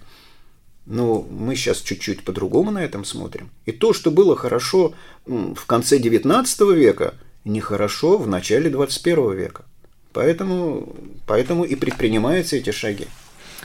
Но 0.87 1.23
мы 1.23 1.57
сейчас 1.57 1.81
чуть-чуть 1.81 2.25
по-другому 2.25 2.71
на 2.71 2.85
этом 2.85 3.05
смотрим. 3.05 3.51
И 3.65 3.73
то, 3.73 3.93
что 3.93 4.11
было 4.11 4.37
хорошо 4.37 4.95
в 5.27 5.67
конце 5.67 5.99
XIX 5.99 6.75
века, 6.75 7.15
нехорошо 7.45 8.19
в 8.19 8.29
начале 8.29 8.71
XXI 8.71 9.35
века. 9.35 9.65
Поэтому, 10.13 10.95
поэтому 11.27 11.65
и 11.65 11.75
предпринимаются 11.75 12.57
эти 12.57 12.71
шаги. 12.71 13.07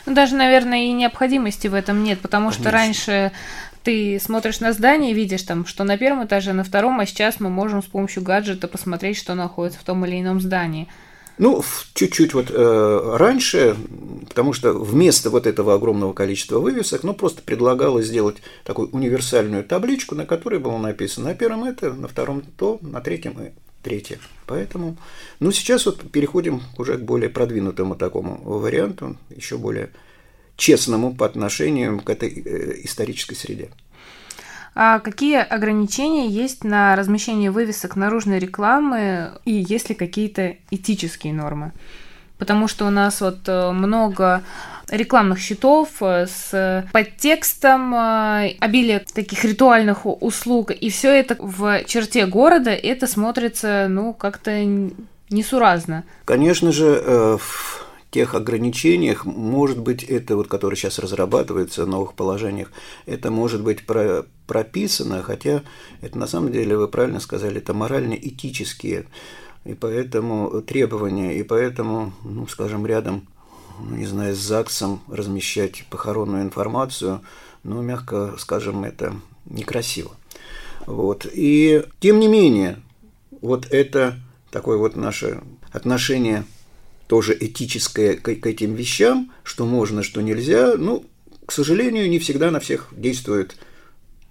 Ну, 0.05 0.15
даже, 0.15 0.36
наверное, 0.36 0.86
и 0.86 0.91
необходимости 0.91 1.67
в 1.67 1.74
этом 1.74 2.03
нет, 2.03 2.20
потому 2.22 2.48
Конечно. 2.48 2.63
что 2.63 2.72
раньше 2.72 3.31
ты 3.84 4.20
смотришь 4.20 4.60
на 4.60 4.74
здание 4.74 5.12
и 5.12 5.13
видишь 5.13 5.43
там, 5.43 5.65
что 5.65 5.84
на 5.84 5.98
первом 5.98 6.25
этаже, 6.25 6.53
на 6.53 6.63
втором, 6.63 7.00
а 7.00 7.05
сейчас 7.05 7.39
мы 7.39 7.50
можем 7.50 7.81
с 7.81 7.88
помощью 7.88 8.24
гаджета 8.24 8.67
посмотреть, 8.67 9.17
что 9.17 9.34
находится 9.34 9.79
в 9.79 9.84
том 9.84 10.05
или 10.05 10.20
ином 10.20 10.41
здании. 10.41 10.88
Ну, 11.41 11.63
чуть-чуть 11.95 12.36
вот 12.36 12.51
э, 12.51 13.15
раньше, 13.17 13.75
потому 14.29 14.53
что 14.53 14.74
вместо 14.74 15.31
вот 15.31 15.48
этого 15.48 15.74
огромного 15.74 16.13
количества 16.13 16.60
вывесок, 16.60 17.01
ну, 17.01 17.15
просто 17.15 17.41
предлагалось 17.41 18.05
сделать 18.05 18.38
такую 18.63 18.89
универсальную 18.89 19.63
табличку, 19.63 20.13
на 20.13 20.27
которой 20.27 20.60
было 20.60 20.77
написано 20.77 21.29
на 21.29 21.33
первом 21.33 21.63
это, 21.63 21.95
на 21.95 22.07
втором 22.07 22.43
то, 22.43 22.77
на 22.81 23.01
третьем 23.01 23.41
и 23.41 23.53
третье. 23.81 24.19
Поэтому, 24.45 24.98
ну, 25.39 25.51
сейчас 25.51 25.88
вот 25.88 26.12
переходим 26.12 26.62
уже 26.77 27.00
к 27.00 27.01
более 27.01 27.31
продвинутому 27.31 27.95
такому 27.95 28.39
варианту, 28.43 29.17
еще 29.36 29.57
более 29.57 29.89
честному 30.57 31.15
по 31.15 31.25
отношению 31.25 32.01
к 32.01 32.10
этой 32.12 32.30
э, 32.30 32.82
исторической 32.84 33.34
среде. 33.34 33.71
А 34.73 34.99
какие 34.99 35.38
ограничения 35.38 36.27
есть 36.27 36.63
на 36.63 36.95
размещение 36.95 37.51
вывесок 37.51 37.95
наружной 37.95 38.39
рекламы 38.39 39.31
и 39.43 39.51
есть 39.51 39.89
ли 39.89 39.95
какие-то 39.95 40.55
этические 40.69 41.34
нормы? 41.34 41.73
Потому 42.38 42.67
что 42.67 42.88
у 42.88 42.89
нас 42.89 43.21
вот 43.21 43.47
э, 43.47 43.71
много 43.71 44.41
рекламных 44.89 45.38
щитов 45.38 45.89
э, 46.01 46.25
с 46.25 46.88
подтекстом, 46.91 47.93
э, 47.93 48.55
обилие 48.60 49.05
таких 49.13 49.43
ритуальных 49.43 50.05
услуг, 50.05 50.71
и 50.71 50.89
все 50.89 51.12
это 51.12 51.36
в 51.38 51.84
черте 51.84 52.25
города, 52.25 52.71
это 52.71 53.05
смотрится, 53.05 53.86
ну, 53.89 54.13
как-то 54.13 54.60
несуразно. 55.29 56.03
Конечно 56.25 56.71
же, 56.71 57.38
в 57.38 57.81
тех 58.12 58.36
ограничениях, 58.36 59.26
может 59.26 59.80
быть, 59.80 60.04
это 60.04 60.36
вот, 60.36 60.47
которое 60.47 60.76
сейчас 60.76 61.00
разрабатывается 61.00 61.86
в 61.86 61.88
новых 61.88 62.13
положениях, 62.13 62.71
это 63.06 63.32
может 63.32 63.63
быть 63.63 63.86
про, 63.86 64.26
прописано, 64.47 65.24
хотя 65.24 65.63
это 66.02 66.17
на 66.17 66.28
самом 66.28 66.52
деле, 66.52 66.78
вы 66.78 66.88
правильно 66.88 67.21
сказали, 67.21 67.58
это 67.58 67.74
морально-этические 67.74 69.06
и 69.63 69.74
поэтому 69.74 70.62
требования, 70.62 71.38
и 71.38 71.43
поэтому, 71.43 72.13
ну, 72.24 72.47
скажем, 72.47 72.86
рядом, 72.86 73.28
ну, 73.80 73.95
не 73.95 74.06
знаю, 74.06 74.36
с 74.36 74.39
ЗАГСом 74.39 75.02
размещать 75.08 75.86
похоронную 75.89 76.43
информацию, 76.43 77.21
ну, 77.63 77.82
мягко 77.82 78.36
скажем, 78.38 78.84
это 78.84 79.15
некрасиво. 79.45 80.12
Вот. 80.88 81.28
И 81.32 81.84
тем 82.00 82.19
не 82.19 82.28
менее, 82.28 82.82
вот 83.41 83.67
это 83.71 84.15
такое 84.50 84.78
вот 84.78 84.95
наше 84.95 85.41
отношение 85.71 86.43
тоже 87.12 87.36
этическое 87.38 88.15
к, 88.15 88.24
к 88.24 88.47
этим 88.47 88.74
вещам, 88.74 89.34
что 89.43 89.65
можно, 89.65 90.02
что 90.02 90.21
нельзя, 90.21 90.76
ну, 90.78 91.06
к 91.45 91.52
сожалению, 91.52 92.10
не 92.10 92.19
всегда 92.19 92.52
на 92.52 92.62
всех 92.62 92.88
действует. 92.95 93.58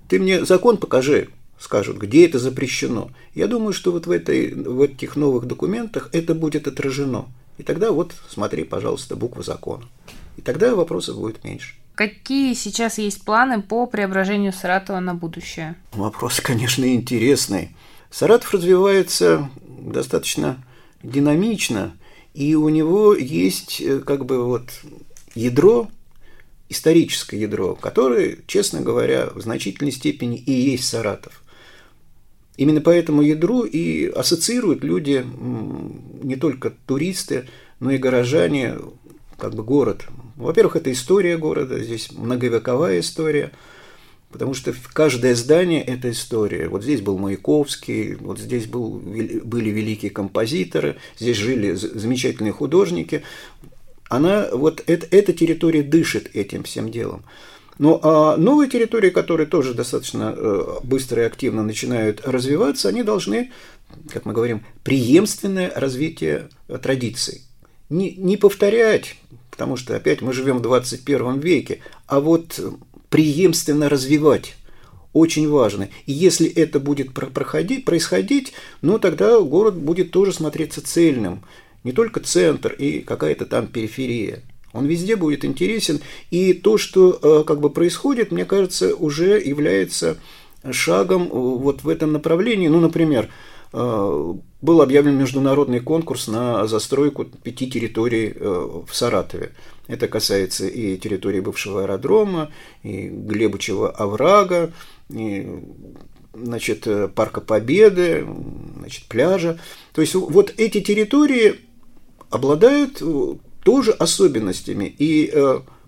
Ты 0.09 0.19
мне 0.19 0.47
закон 0.47 0.79
покажи, 0.79 1.29
скажут, 1.59 1.99
где 1.99 2.25
это 2.25 2.39
запрещено. 2.39 3.11
Я 3.35 3.49
думаю, 3.49 3.75
что 3.75 3.93
вот 3.93 4.07
в, 4.07 4.11
этой, 4.11 4.55
в 4.55 4.81
этих 4.81 5.17
новых 5.17 5.45
документах 5.45 6.09
это 6.13 6.35
будет 6.35 6.67
отражено. 6.67 7.27
И 7.59 7.65
тогда 7.65 7.93
вот 7.93 8.15
смотри, 8.31 8.65
пожалуйста, 8.65 9.15
буква 9.15 9.43
закона. 9.43 9.85
И 10.39 10.41
тогда 10.41 10.75
вопросов 10.75 11.19
будет 11.19 11.45
меньше. 11.45 11.75
Какие 11.95 12.55
сейчас 12.55 12.97
есть 12.97 13.27
планы 13.27 13.61
по 13.61 13.85
преображению 13.85 14.55
Саратова 14.55 15.01
на 15.01 15.15
будущее? 15.15 15.77
Вопрос, 15.93 16.41
конечно, 16.41 16.87
интересный. 16.87 17.77
Саратов 18.11 18.55
развивается 18.55 19.51
достаточно 19.69 20.65
динамично, 21.03 21.93
и 22.35 22.55
у 22.55 22.69
него 22.69 23.15
есть 23.15 23.81
э, 23.81 24.01
как 24.01 24.25
бы 24.25 24.45
вот 24.45 24.71
ядро, 25.35 25.89
историческое 26.69 27.41
ядро, 27.41 27.75
которое, 27.75 28.39
честно 28.47 28.81
говоря, 28.81 29.31
в 29.35 29.41
значительной 29.41 29.93
степени 29.93 30.39
и 30.39 30.53
есть 30.53 30.89
Саратов. 30.89 31.43
Именно 32.57 32.81
по 32.81 32.91
этому 32.91 33.23
ядру 33.23 33.63
и 33.63 34.07
ассоциируют 34.07 34.85
люди, 34.85 35.25
не 36.23 36.37
только 36.37 36.73
туристы, 36.87 37.49
но 37.81 37.91
и 37.91 37.99
горожане, 37.99 38.77
как 39.39 39.55
бы 39.55 39.63
город. 39.63 40.07
Во-первых, 40.37 40.77
это 40.77 40.93
история 40.93 41.39
города, 41.39 41.83
здесь 41.83 42.13
многовековая 42.13 43.01
история– 43.01 43.53
Потому 44.31 44.55
что 44.55 44.73
каждое 44.93 45.35
здание– 45.35 45.83
это 45.87 46.11
история. 46.11 46.69
Вот 46.69 46.85
здесь 46.85 47.01
был 47.01 47.19
Маяковский, 47.19 48.15
вот 48.15 48.39
здесь 48.39 48.67
был, 48.67 48.91
были 48.99 49.71
великие 49.71 50.11
композиторы, 50.13 50.97
здесь 51.19 51.37
жили 51.37 51.75
замечательные 51.75 52.53
художники. 52.53 53.23
Она, 54.09 54.49
вот 54.53 54.83
это, 54.87 55.07
эта 55.11 55.33
территория 55.33 55.83
дышит 55.83 56.31
этим 56.35 56.63
всем 56.63 56.91
делом. 56.91 57.25
Ну 57.79 57.99
а 58.03 58.37
новые 58.37 58.69
территории, 58.69 59.11
которые 59.11 59.47
тоже 59.47 59.75
достаточно 59.75 60.35
э, 60.37 60.65
быстро 60.85 61.23
и 61.23 61.27
активно 61.27 61.65
начинают 61.65 62.21
развиваться, 62.27 62.89
они 62.91 63.03
должны, 63.03 63.51
как 64.11 64.27
мы 64.27 64.33
говорим, 64.33 64.63
преемственное 64.85 65.73
развитие 65.75 66.51
традиций. 66.83 67.43
Не, 67.89 68.13
не 68.13 68.37
повторять, 68.37 69.17
потому 69.51 69.77
что 69.77 69.97
опять 69.97 70.21
мы 70.21 70.33
живем 70.33 70.59
в 70.59 70.63
21 70.63 71.41
веке, 71.41 71.81
а 72.07 72.21
вот 72.21 72.61
преемственно 73.11 73.89
развивать. 73.89 74.57
Очень 75.13 75.49
важно. 75.51 75.89
И 76.07 76.13
если 76.13 76.49
это 76.49 76.79
будет 76.79 77.13
проходить, 77.13 77.85
происходить, 77.85 78.53
ну 78.81 78.99
тогда 78.99 79.41
город 79.41 79.77
будет 79.77 80.13
тоже 80.13 80.33
смотреться 80.33 80.81
цельным. 80.81 81.43
Не 81.83 81.93
только 81.93 82.21
центр 82.21 82.73
и 82.73 83.01
какая-то 83.01 83.47
там 83.47 83.67
периферия. 83.67 84.43
Он 84.73 84.87
везде 84.87 85.17
будет 85.17 85.45
интересен. 85.45 86.01
И 86.31 86.53
то, 86.53 86.79
что 86.79 87.19
э, 87.21 87.45
как 87.45 87.61
бы 87.61 87.71
происходит, 87.71 88.31
мне 88.31 88.45
кажется, 88.45 88.95
уже 88.95 89.41
является 89.41 90.19
шагом 90.71 91.25
э, 91.25 91.29
вот 91.33 91.83
в 91.83 91.89
этом 91.89 92.13
направлении. 92.13 92.69
Ну, 92.69 92.79
например, 92.79 93.31
э, 93.73 94.35
был 94.63 94.83
объявлен 94.83 95.17
международный 95.17 95.81
конкурс 95.81 96.29
на 96.29 96.67
застройку 96.69 97.25
пяти 97.25 97.69
территорий 97.69 98.33
в 98.39 98.89
Саратове. 98.93 99.53
Это 99.91 100.07
касается 100.07 100.67
и 100.67 100.97
территории 100.97 101.41
бывшего 101.41 101.83
аэродрома, 101.83 102.51
и 102.83 103.09
Глебучего 103.09 103.91
оврага, 103.91 104.73
и 105.09 105.49
значит, 106.33 106.87
Парка 107.15 107.41
Победы, 107.41 108.25
значит, 108.79 109.07
пляжа. 109.07 109.59
То 109.93 110.01
есть 110.01 110.15
вот 110.15 110.55
эти 110.57 110.81
территории 110.81 111.57
обладают 112.31 113.03
тоже 113.65 113.91
особенностями 113.91 114.95
и 114.97 115.33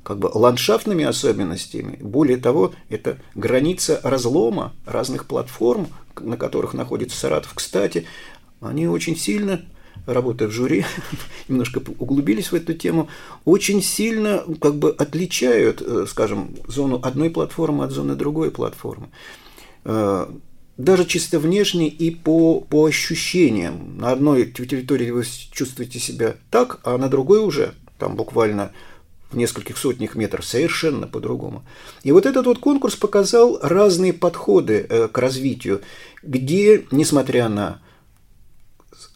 как 0.02 0.18
бы 0.18 0.28
ландшафтными 0.34 1.04
особенностями. 1.04 1.96
Более 2.00 2.38
того, 2.38 2.74
это 2.88 3.18
граница 3.36 4.00
разлома 4.02 4.72
разных 4.84 5.26
платформ, 5.26 5.86
на 6.18 6.36
которых 6.36 6.74
находится 6.74 7.16
Саратов. 7.16 7.54
Кстати, 7.54 8.06
они 8.60 8.88
очень 8.88 9.16
сильно 9.16 9.64
работая 10.06 10.48
в 10.48 10.52
жюри, 10.52 10.84
немножко 11.48 11.82
углубились 11.98 12.52
в 12.52 12.54
эту 12.54 12.74
тему, 12.74 13.08
очень 13.44 13.82
сильно 13.82 14.44
как 14.60 14.76
бы 14.76 14.90
отличают, 14.90 15.82
э, 15.82 16.06
скажем, 16.08 16.50
зону 16.66 17.00
одной 17.02 17.30
платформы 17.30 17.84
от 17.84 17.90
зоны 17.90 18.14
другой 18.14 18.50
платформы. 18.50 19.08
Э, 19.84 20.26
даже 20.76 21.04
чисто 21.04 21.38
внешне 21.38 21.88
и 21.88 22.10
по, 22.10 22.60
по 22.60 22.86
ощущениям. 22.86 23.98
На 23.98 24.12
одной 24.12 24.46
территории 24.46 25.10
вы 25.10 25.24
чувствуете 25.52 25.98
себя 25.98 26.36
так, 26.50 26.80
а 26.84 26.96
на 26.98 27.08
другой 27.08 27.40
уже, 27.40 27.74
там 27.98 28.16
буквально 28.16 28.72
в 29.30 29.36
нескольких 29.36 29.78
сотнях 29.78 30.14
метров 30.14 30.44
совершенно 30.44 31.06
по-другому. 31.06 31.64
И 32.02 32.12
вот 32.12 32.26
этот 32.26 32.46
вот 32.46 32.58
конкурс 32.58 32.96
показал 32.96 33.58
разные 33.62 34.12
подходы 34.12 34.86
э, 34.88 35.08
к 35.08 35.18
развитию, 35.18 35.80
где, 36.22 36.84
несмотря 36.90 37.48
на 37.48 37.80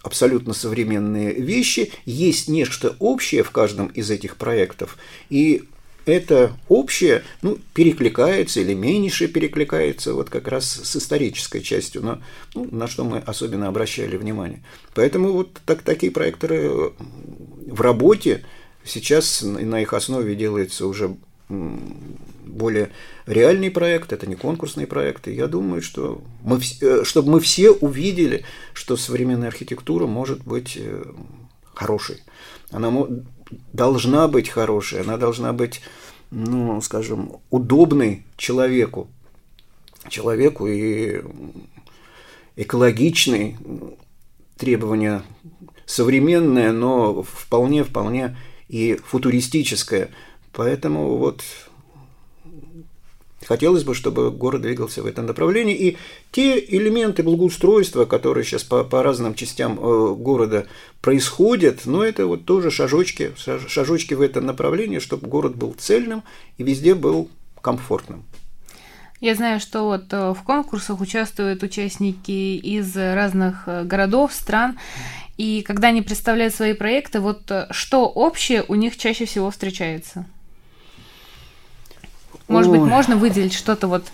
абсолютно 0.07 0.55
современные 0.55 1.33
вещи, 1.33 1.91
есть 2.05 2.49
нечто 2.49 2.95
общее 3.01 3.43
в 3.43 3.51
каждом 3.51 3.89
из 3.89 4.09
этих 4.09 4.37
проектов, 4.37 4.97
и 5.31 5.65
это 6.05 6.57
общее 6.69 7.25
ну, 7.43 7.59
перекликается 7.75 8.61
или 8.61 8.73
меньше 8.73 9.27
перекликается 9.27 10.15
вот 10.15 10.31
как 10.31 10.47
раз 10.47 10.65
с 10.65 10.97
исторической 10.97 11.61
частью, 11.61 12.05
но, 12.05 12.23
ну, 12.55 12.69
на 12.71 12.87
что 12.87 13.03
мы 13.05 13.19
особенно 13.19 13.67
обращали 13.67 14.17
внимание. 14.17 14.63
Поэтому 14.95 15.33
вот 15.33 15.61
так, 15.67 15.83
такие 15.83 16.13
проекторы 16.13 16.93
в 17.67 17.81
работе 17.81 18.45
Сейчас 18.87 19.43
на 19.43 19.83
их 19.83 19.93
основе 19.93 20.37
делается 20.37 20.87
уже 20.87 21.17
более 21.49 22.91
реальный 23.27 23.71
проект, 23.71 24.13
это 24.13 24.27
не 24.27 24.35
конкурсный 24.35 24.87
проект. 24.87 25.29
И 25.29 25.35
я 25.35 25.47
думаю, 25.47 25.83
что 25.83 26.23
мы, 26.43 26.61
э, 26.81 27.05
чтобы 27.05 27.33
мы 27.33 27.41
все 27.41 27.71
увидели, 27.71 28.45
что 28.73 28.97
современная 28.97 29.49
архитектура 29.49 30.07
может 30.07 30.43
быть 30.45 30.77
э, 30.77 31.05
хорошей. 31.75 32.23
Она 32.71 32.93
должна 33.73 34.27
быть 34.29 34.49
хорошей, 34.49 35.03
она 35.03 35.17
должна 35.17 35.53
быть, 35.53 35.81
ну, 36.31 36.81
скажем, 36.81 37.37
удобной 37.51 38.25
человеку. 38.37 39.09
Человеку 40.09 40.67
и 40.67 41.23
экологичной 42.57 43.57
требования 44.57 45.23
современное, 45.85 46.73
но 46.73 47.23
вполне-вполне 47.23 48.37
и 48.69 48.99
футуристическое. 49.05 50.11
Поэтому 50.57 51.19
вот 51.19 51.43
хотелось 53.45 53.85
бы, 53.85 53.95
чтобы 53.95 54.31
город 54.31 54.63
двигался 54.63 55.03
в 55.03 55.07
этом 55.07 55.27
направлении. 55.27 55.77
И 55.77 55.97
те 56.33 56.59
элементы 56.59 57.23
благоустройства, 57.23 58.07
которые 58.07 58.45
сейчас 58.45 58.65
по, 58.65 58.83
по 58.83 59.03
разным 59.03 59.35
частям 59.35 59.79
э, 59.79 60.15
города 60.15 60.67
происходят, 61.03 61.83
но 61.85 61.99
ну, 61.99 62.03
это 62.03 62.27
вот 62.27 62.47
тоже 62.47 62.71
шажочки, 62.71 63.33
шажочки 63.69 64.15
в 64.15 64.23
этом 64.23 64.47
направлении, 64.47 64.99
чтобы 64.99 65.29
город 65.29 65.57
был 65.57 65.75
цельным 65.77 66.23
и 66.57 66.63
везде 66.63 66.95
был 66.95 67.29
комфортным. 67.61 68.25
Я 69.21 69.35
знаю, 69.35 69.61
что 69.61 69.85
вот 69.85 70.11
э, 70.11 70.33
в 70.33 70.43
конкурсах 70.43 71.03
участвуют 71.03 71.63
участники 71.63 72.57
из 72.57 72.97
разных 72.97 73.65
э, 73.67 73.85
городов, 73.85 74.33
стран. 74.33 74.79
И 75.37 75.61
когда 75.61 75.89
они 75.89 76.01
представляют 76.01 76.55
свои 76.55 76.73
проекты, 76.73 77.21
вот 77.21 77.53
что 77.71 78.09
общее 78.09 78.65
у 78.69 78.75
них 78.75 78.97
чаще 78.97 79.27
всего 79.27 79.51
встречается? 79.51 80.25
Может 82.49 82.73
Ой. 82.73 82.79
быть, 82.79 82.89
можно 82.89 83.17
выделить 83.17 83.55
что-то 83.55 83.89
вот 83.89 84.05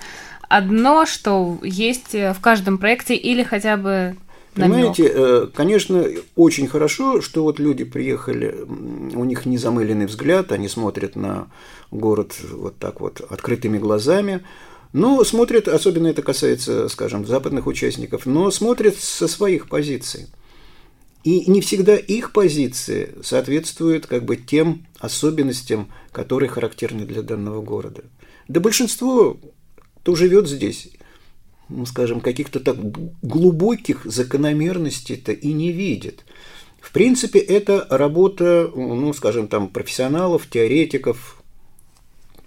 одно, 0.49 1.07
что 1.07 1.59
есть 1.62 2.12
в 2.14 2.37
каждом 2.40 2.79
проекте, 2.79 3.14
или 3.14 3.42
хотя 3.42 3.77
бы 3.77 4.16
Понимаете, 4.55 5.11
э, 5.11 5.47
конечно, 5.55 6.05
очень 6.37 6.68
хорошо, 6.68 7.23
что 7.23 7.42
вот 7.42 7.59
люди 7.59 7.85
приехали, 7.85 8.55
у 9.14 9.25
них 9.25 9.47
незамыленный 9.47 10.05
взгляд, 10.05 10.53
они 10.53 10.68
смотрят 10.68 11.16
на 11.16 11.47
город 11.90 12.35
вот 12.53 12.77
так 12.77 13.01
вот 13.01 13.23
открытыми 13.23 13.79
глазами, 13.79 14.45
но 14.92 15.25
смотрят, 15.25 15.68
особенно 15.68 16.09
это 16.09 16.21
касается, 16.21 16.88
скажем, 16.90 17.27
западных 17.27 17.66
участников, 17.66 18.27
но 18.27 18.51
смотрят 18.51 18.97
со 18.97 19.27
своих 19.27 19.68
позиций. 19.68 20.27
И 21.25 21.51
не 21.51 21.62
всегда 21.62 21.97
их 21.97 22.33
позиции 22.33 23.14
соответствуют 23.23 24.07
как 24.07 24.25
бы 24.25 24.37
тем 24.37 24.85
особенностям, 24.99 25.88
которые 26.11 26.51
характерны 26.51 27.07
для 27.07 27.23
данного 27.23 27.62
города. 27.62 28.03
Да 28.48 28.61
большинство, 28.61 29.38
кто 30.02 30.14
живет 30.14 30.48
здесь, 30.48 30.88
ну, 31.68 31.87
скажем, 31.87 32.20
каких-то 32.20 32.61
так 32.61 32.76
глубоких 33.22 34.05
закономерностей-то 34.05 35.33
и 35.33 35.52
не 35.52 35.72
видит. 35.72 36.24
В 36.81 36.92
принципе, 36.92 37.38
это 37.38 37.87
работа, 37.88 38.70
ну, 38.74 39.12
скажем, 39.12 39.48
там, 39.48 39.68
профессионалов, 39.68 40.48
теоретиков, 40.50 41.42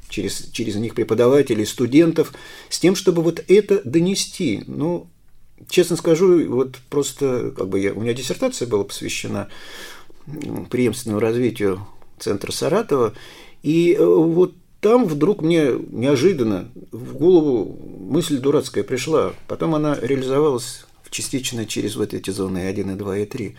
через, 0.09 0.49
через 0.51 0.75
них 0.75 0.93
преподавателей, 0.93 1.65
студентов, 1.65 2.33
с 2.69 2.79
тем, 2.79 2.95
чтобы 2.95 3.21
вот 3.21 3.43
это 3.47 3.81
донести. 3.83 4.63
Ну, 4.67 5.07
честно 5.69 5.95
скажу, 5.95 6.47
вот 6.49 6.77
просто 6.89 7.51
как 7.55 7.69
бы 7.69 7.79
я, 7.79 7.93
у 7.93 8.01
меня 8.01 8.13
диссертация 8.13 8.67
была 8.67 8.83
посвящена 8.83 9.49
преемственному 10.69 11.21
развитию 11.21 11.87
центра 12.19 12.51
Саратова, 12.51 13.13
и 13.63 13.93
э, 13.93 14.03
вот 14.03 14.55
там 14.85 15.05
вдруг 15.05 15.41
мне 15.41 15.71
неожиданно 15.89 16.69
в 16.91 17.15
голову 17.15 17.75
мысль 18.07 18.37
дурацкая 18.37 18.83
пришла. 18.83 19.33
Потом 19.47 19.73
она 19.73 19.97
реализовалась 19.99 20.85
частично 21.09 21.65
через 21.65 21.95
вот 21.95 22.13
эти 22.13 22.29
зоны 22.29 22.67
1, 22.67 22.91
и 22.91 22.95
2, 22.95 23.17
и 23.17 23.25
3. 23.25 23.55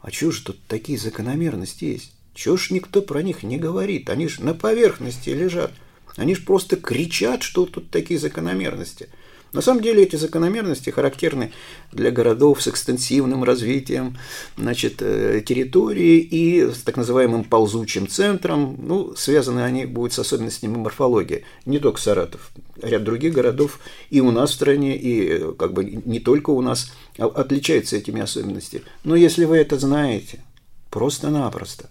А 0.00 0.10
чего 0.10 0.30
же 0.30 0.42
тут 0.42 0.56
такие 0.66 0.96
закономерности 0.96 1.84
есть? 1.84 2.14
Чего 2.32 2.56
ж 2.56 2.70
никто 2.70 3.02
про 3.02 3.20
них 3.20 3.42
не 3.42 3.58
говорит? 3.58 4.08
Они 4.08 4.26
же 4.26 4.42
на 4.42 4.54
поверхности 4.54 5.28
лежат. 5.28 5.70
Они 6.16 6.34
же 6.34 6.40
просто 6.44 6.76
кричат, 6.76 7.42
что 7.42 7.66
тут 7.66 7.90
такие 7.90 8.18
закономерности– 8.18 9.10
на 9.52 9.62
самом 9.62 9.82
деле 9.82 10.04
эти 10.04 10.16
закономерности 10.16 10.90
характерны 10.90 11.52
для 11.90 12.10
городов 12.10 12.62
с 12.62 12.68
экстенсивным 12.68 13.42
развитием 13.42 14.16
значит, 14.56 15.02
э, 15.02 15.42
территории 15.44 16.18
и 16.18 16.70
с 16.70 16.78
так 16.82 16.96
называемым 16.96 17.44
ползучим 17.44 18.06
центром. 18.06 18.76
Ну, 18.78 19.14
связаны 19.16 19.60
они 19.60 19.86
будут 19.86 20.12
с 20.12 20.20
особенностями 20.20 20.76
морфологии. 20.76 21.44
Не 21.66 21.80
только 21.80 22.00
Саратов, 22.00 22.52
ряд 22.80 23.02
других 23.02 23.34
городов 23.34 23.80
и 24.08 24.20
у 24.20 24.30
нас 24.30 24.50
в 24.50 24.54
стране, 24.54 24.96
и 24.96 25.28
э, 25.28 25.52
как 25.58 25.72
бы 25.72 25.84
не 25.84 26.20
только 26.20 26.50
у 26.50 26.60
нас 26.60 26.92
а 27.18 27.26
отличаются 27.26 27.96
этими 27.96 28.20
особенностями. 28.20 28.84
Но 29.02 29.16
если 29.16 29.44
вы 29.46 29.56
это 29.56 29.78
знаете, 29.78 30.44
просто-напросто, 30.90 31.90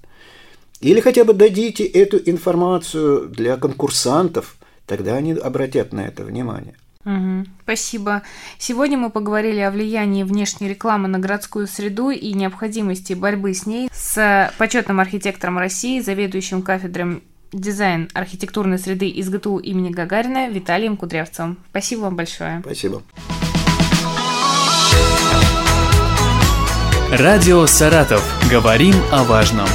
или 0.80 1.02
хотя 1.02 1.26
бы 1.26 1.34
дадите 1.34 1.84
эту 1.84 2.18
информацию 2.18 3.28
для 3.28 3.58
конкурсантов, 3.58 4.56
тогда 4.86 5.16
они 5.16 5.34
обратят 5.34 5.92
на 5.92 6.08
это 6.08 6.24
внимание. 6.24 6.76
Угу, 7.06 7.46
спасибо. 7.64 8.24
Сегодня 8.58 8.98
мы 8.98 9.10
поговорили 9.10 9.62
о 9.62 9.72
влиянии 9.72 10.24
внешней 10.24 10.68
рекламы 10.68 11.08
на 11.08 11.18
городскую 11.18 11.66
среду 11.66 12.10
и 12.10 12.34
необходимости 12.34 13.14
борьбы 13.14 13.54
с 13.54 13.66
ней 13.66 13.90
с 13.94 14.54
почетным 14.58 15.00
архитектором 15.00 15.58
России, 15.58 16.02
заведующим 16.02 16.62
кафедрой 16.62 17.24
дизайн 17.54 18.10
архитектурной 18.14 18.80
среды 18.80 19.08
из 19.08 19.30
ГТУ 19.30 19.60
имени 19.60 19.92
Гагарина 19.92 20.50
Виталием 20.50 20.98
Кудрявцевым. 20.98 21.58
Спасибо 21.70 22.02
вам 22.02 22.18
большое. 22.18 22.60
Спасибо. 22.60 23.02
Радио 27.12 27.66
«Саратов». 27.66 28.22
Говорим 28.52 28.94
о 29.12 29.24
важном. 29.24 29.68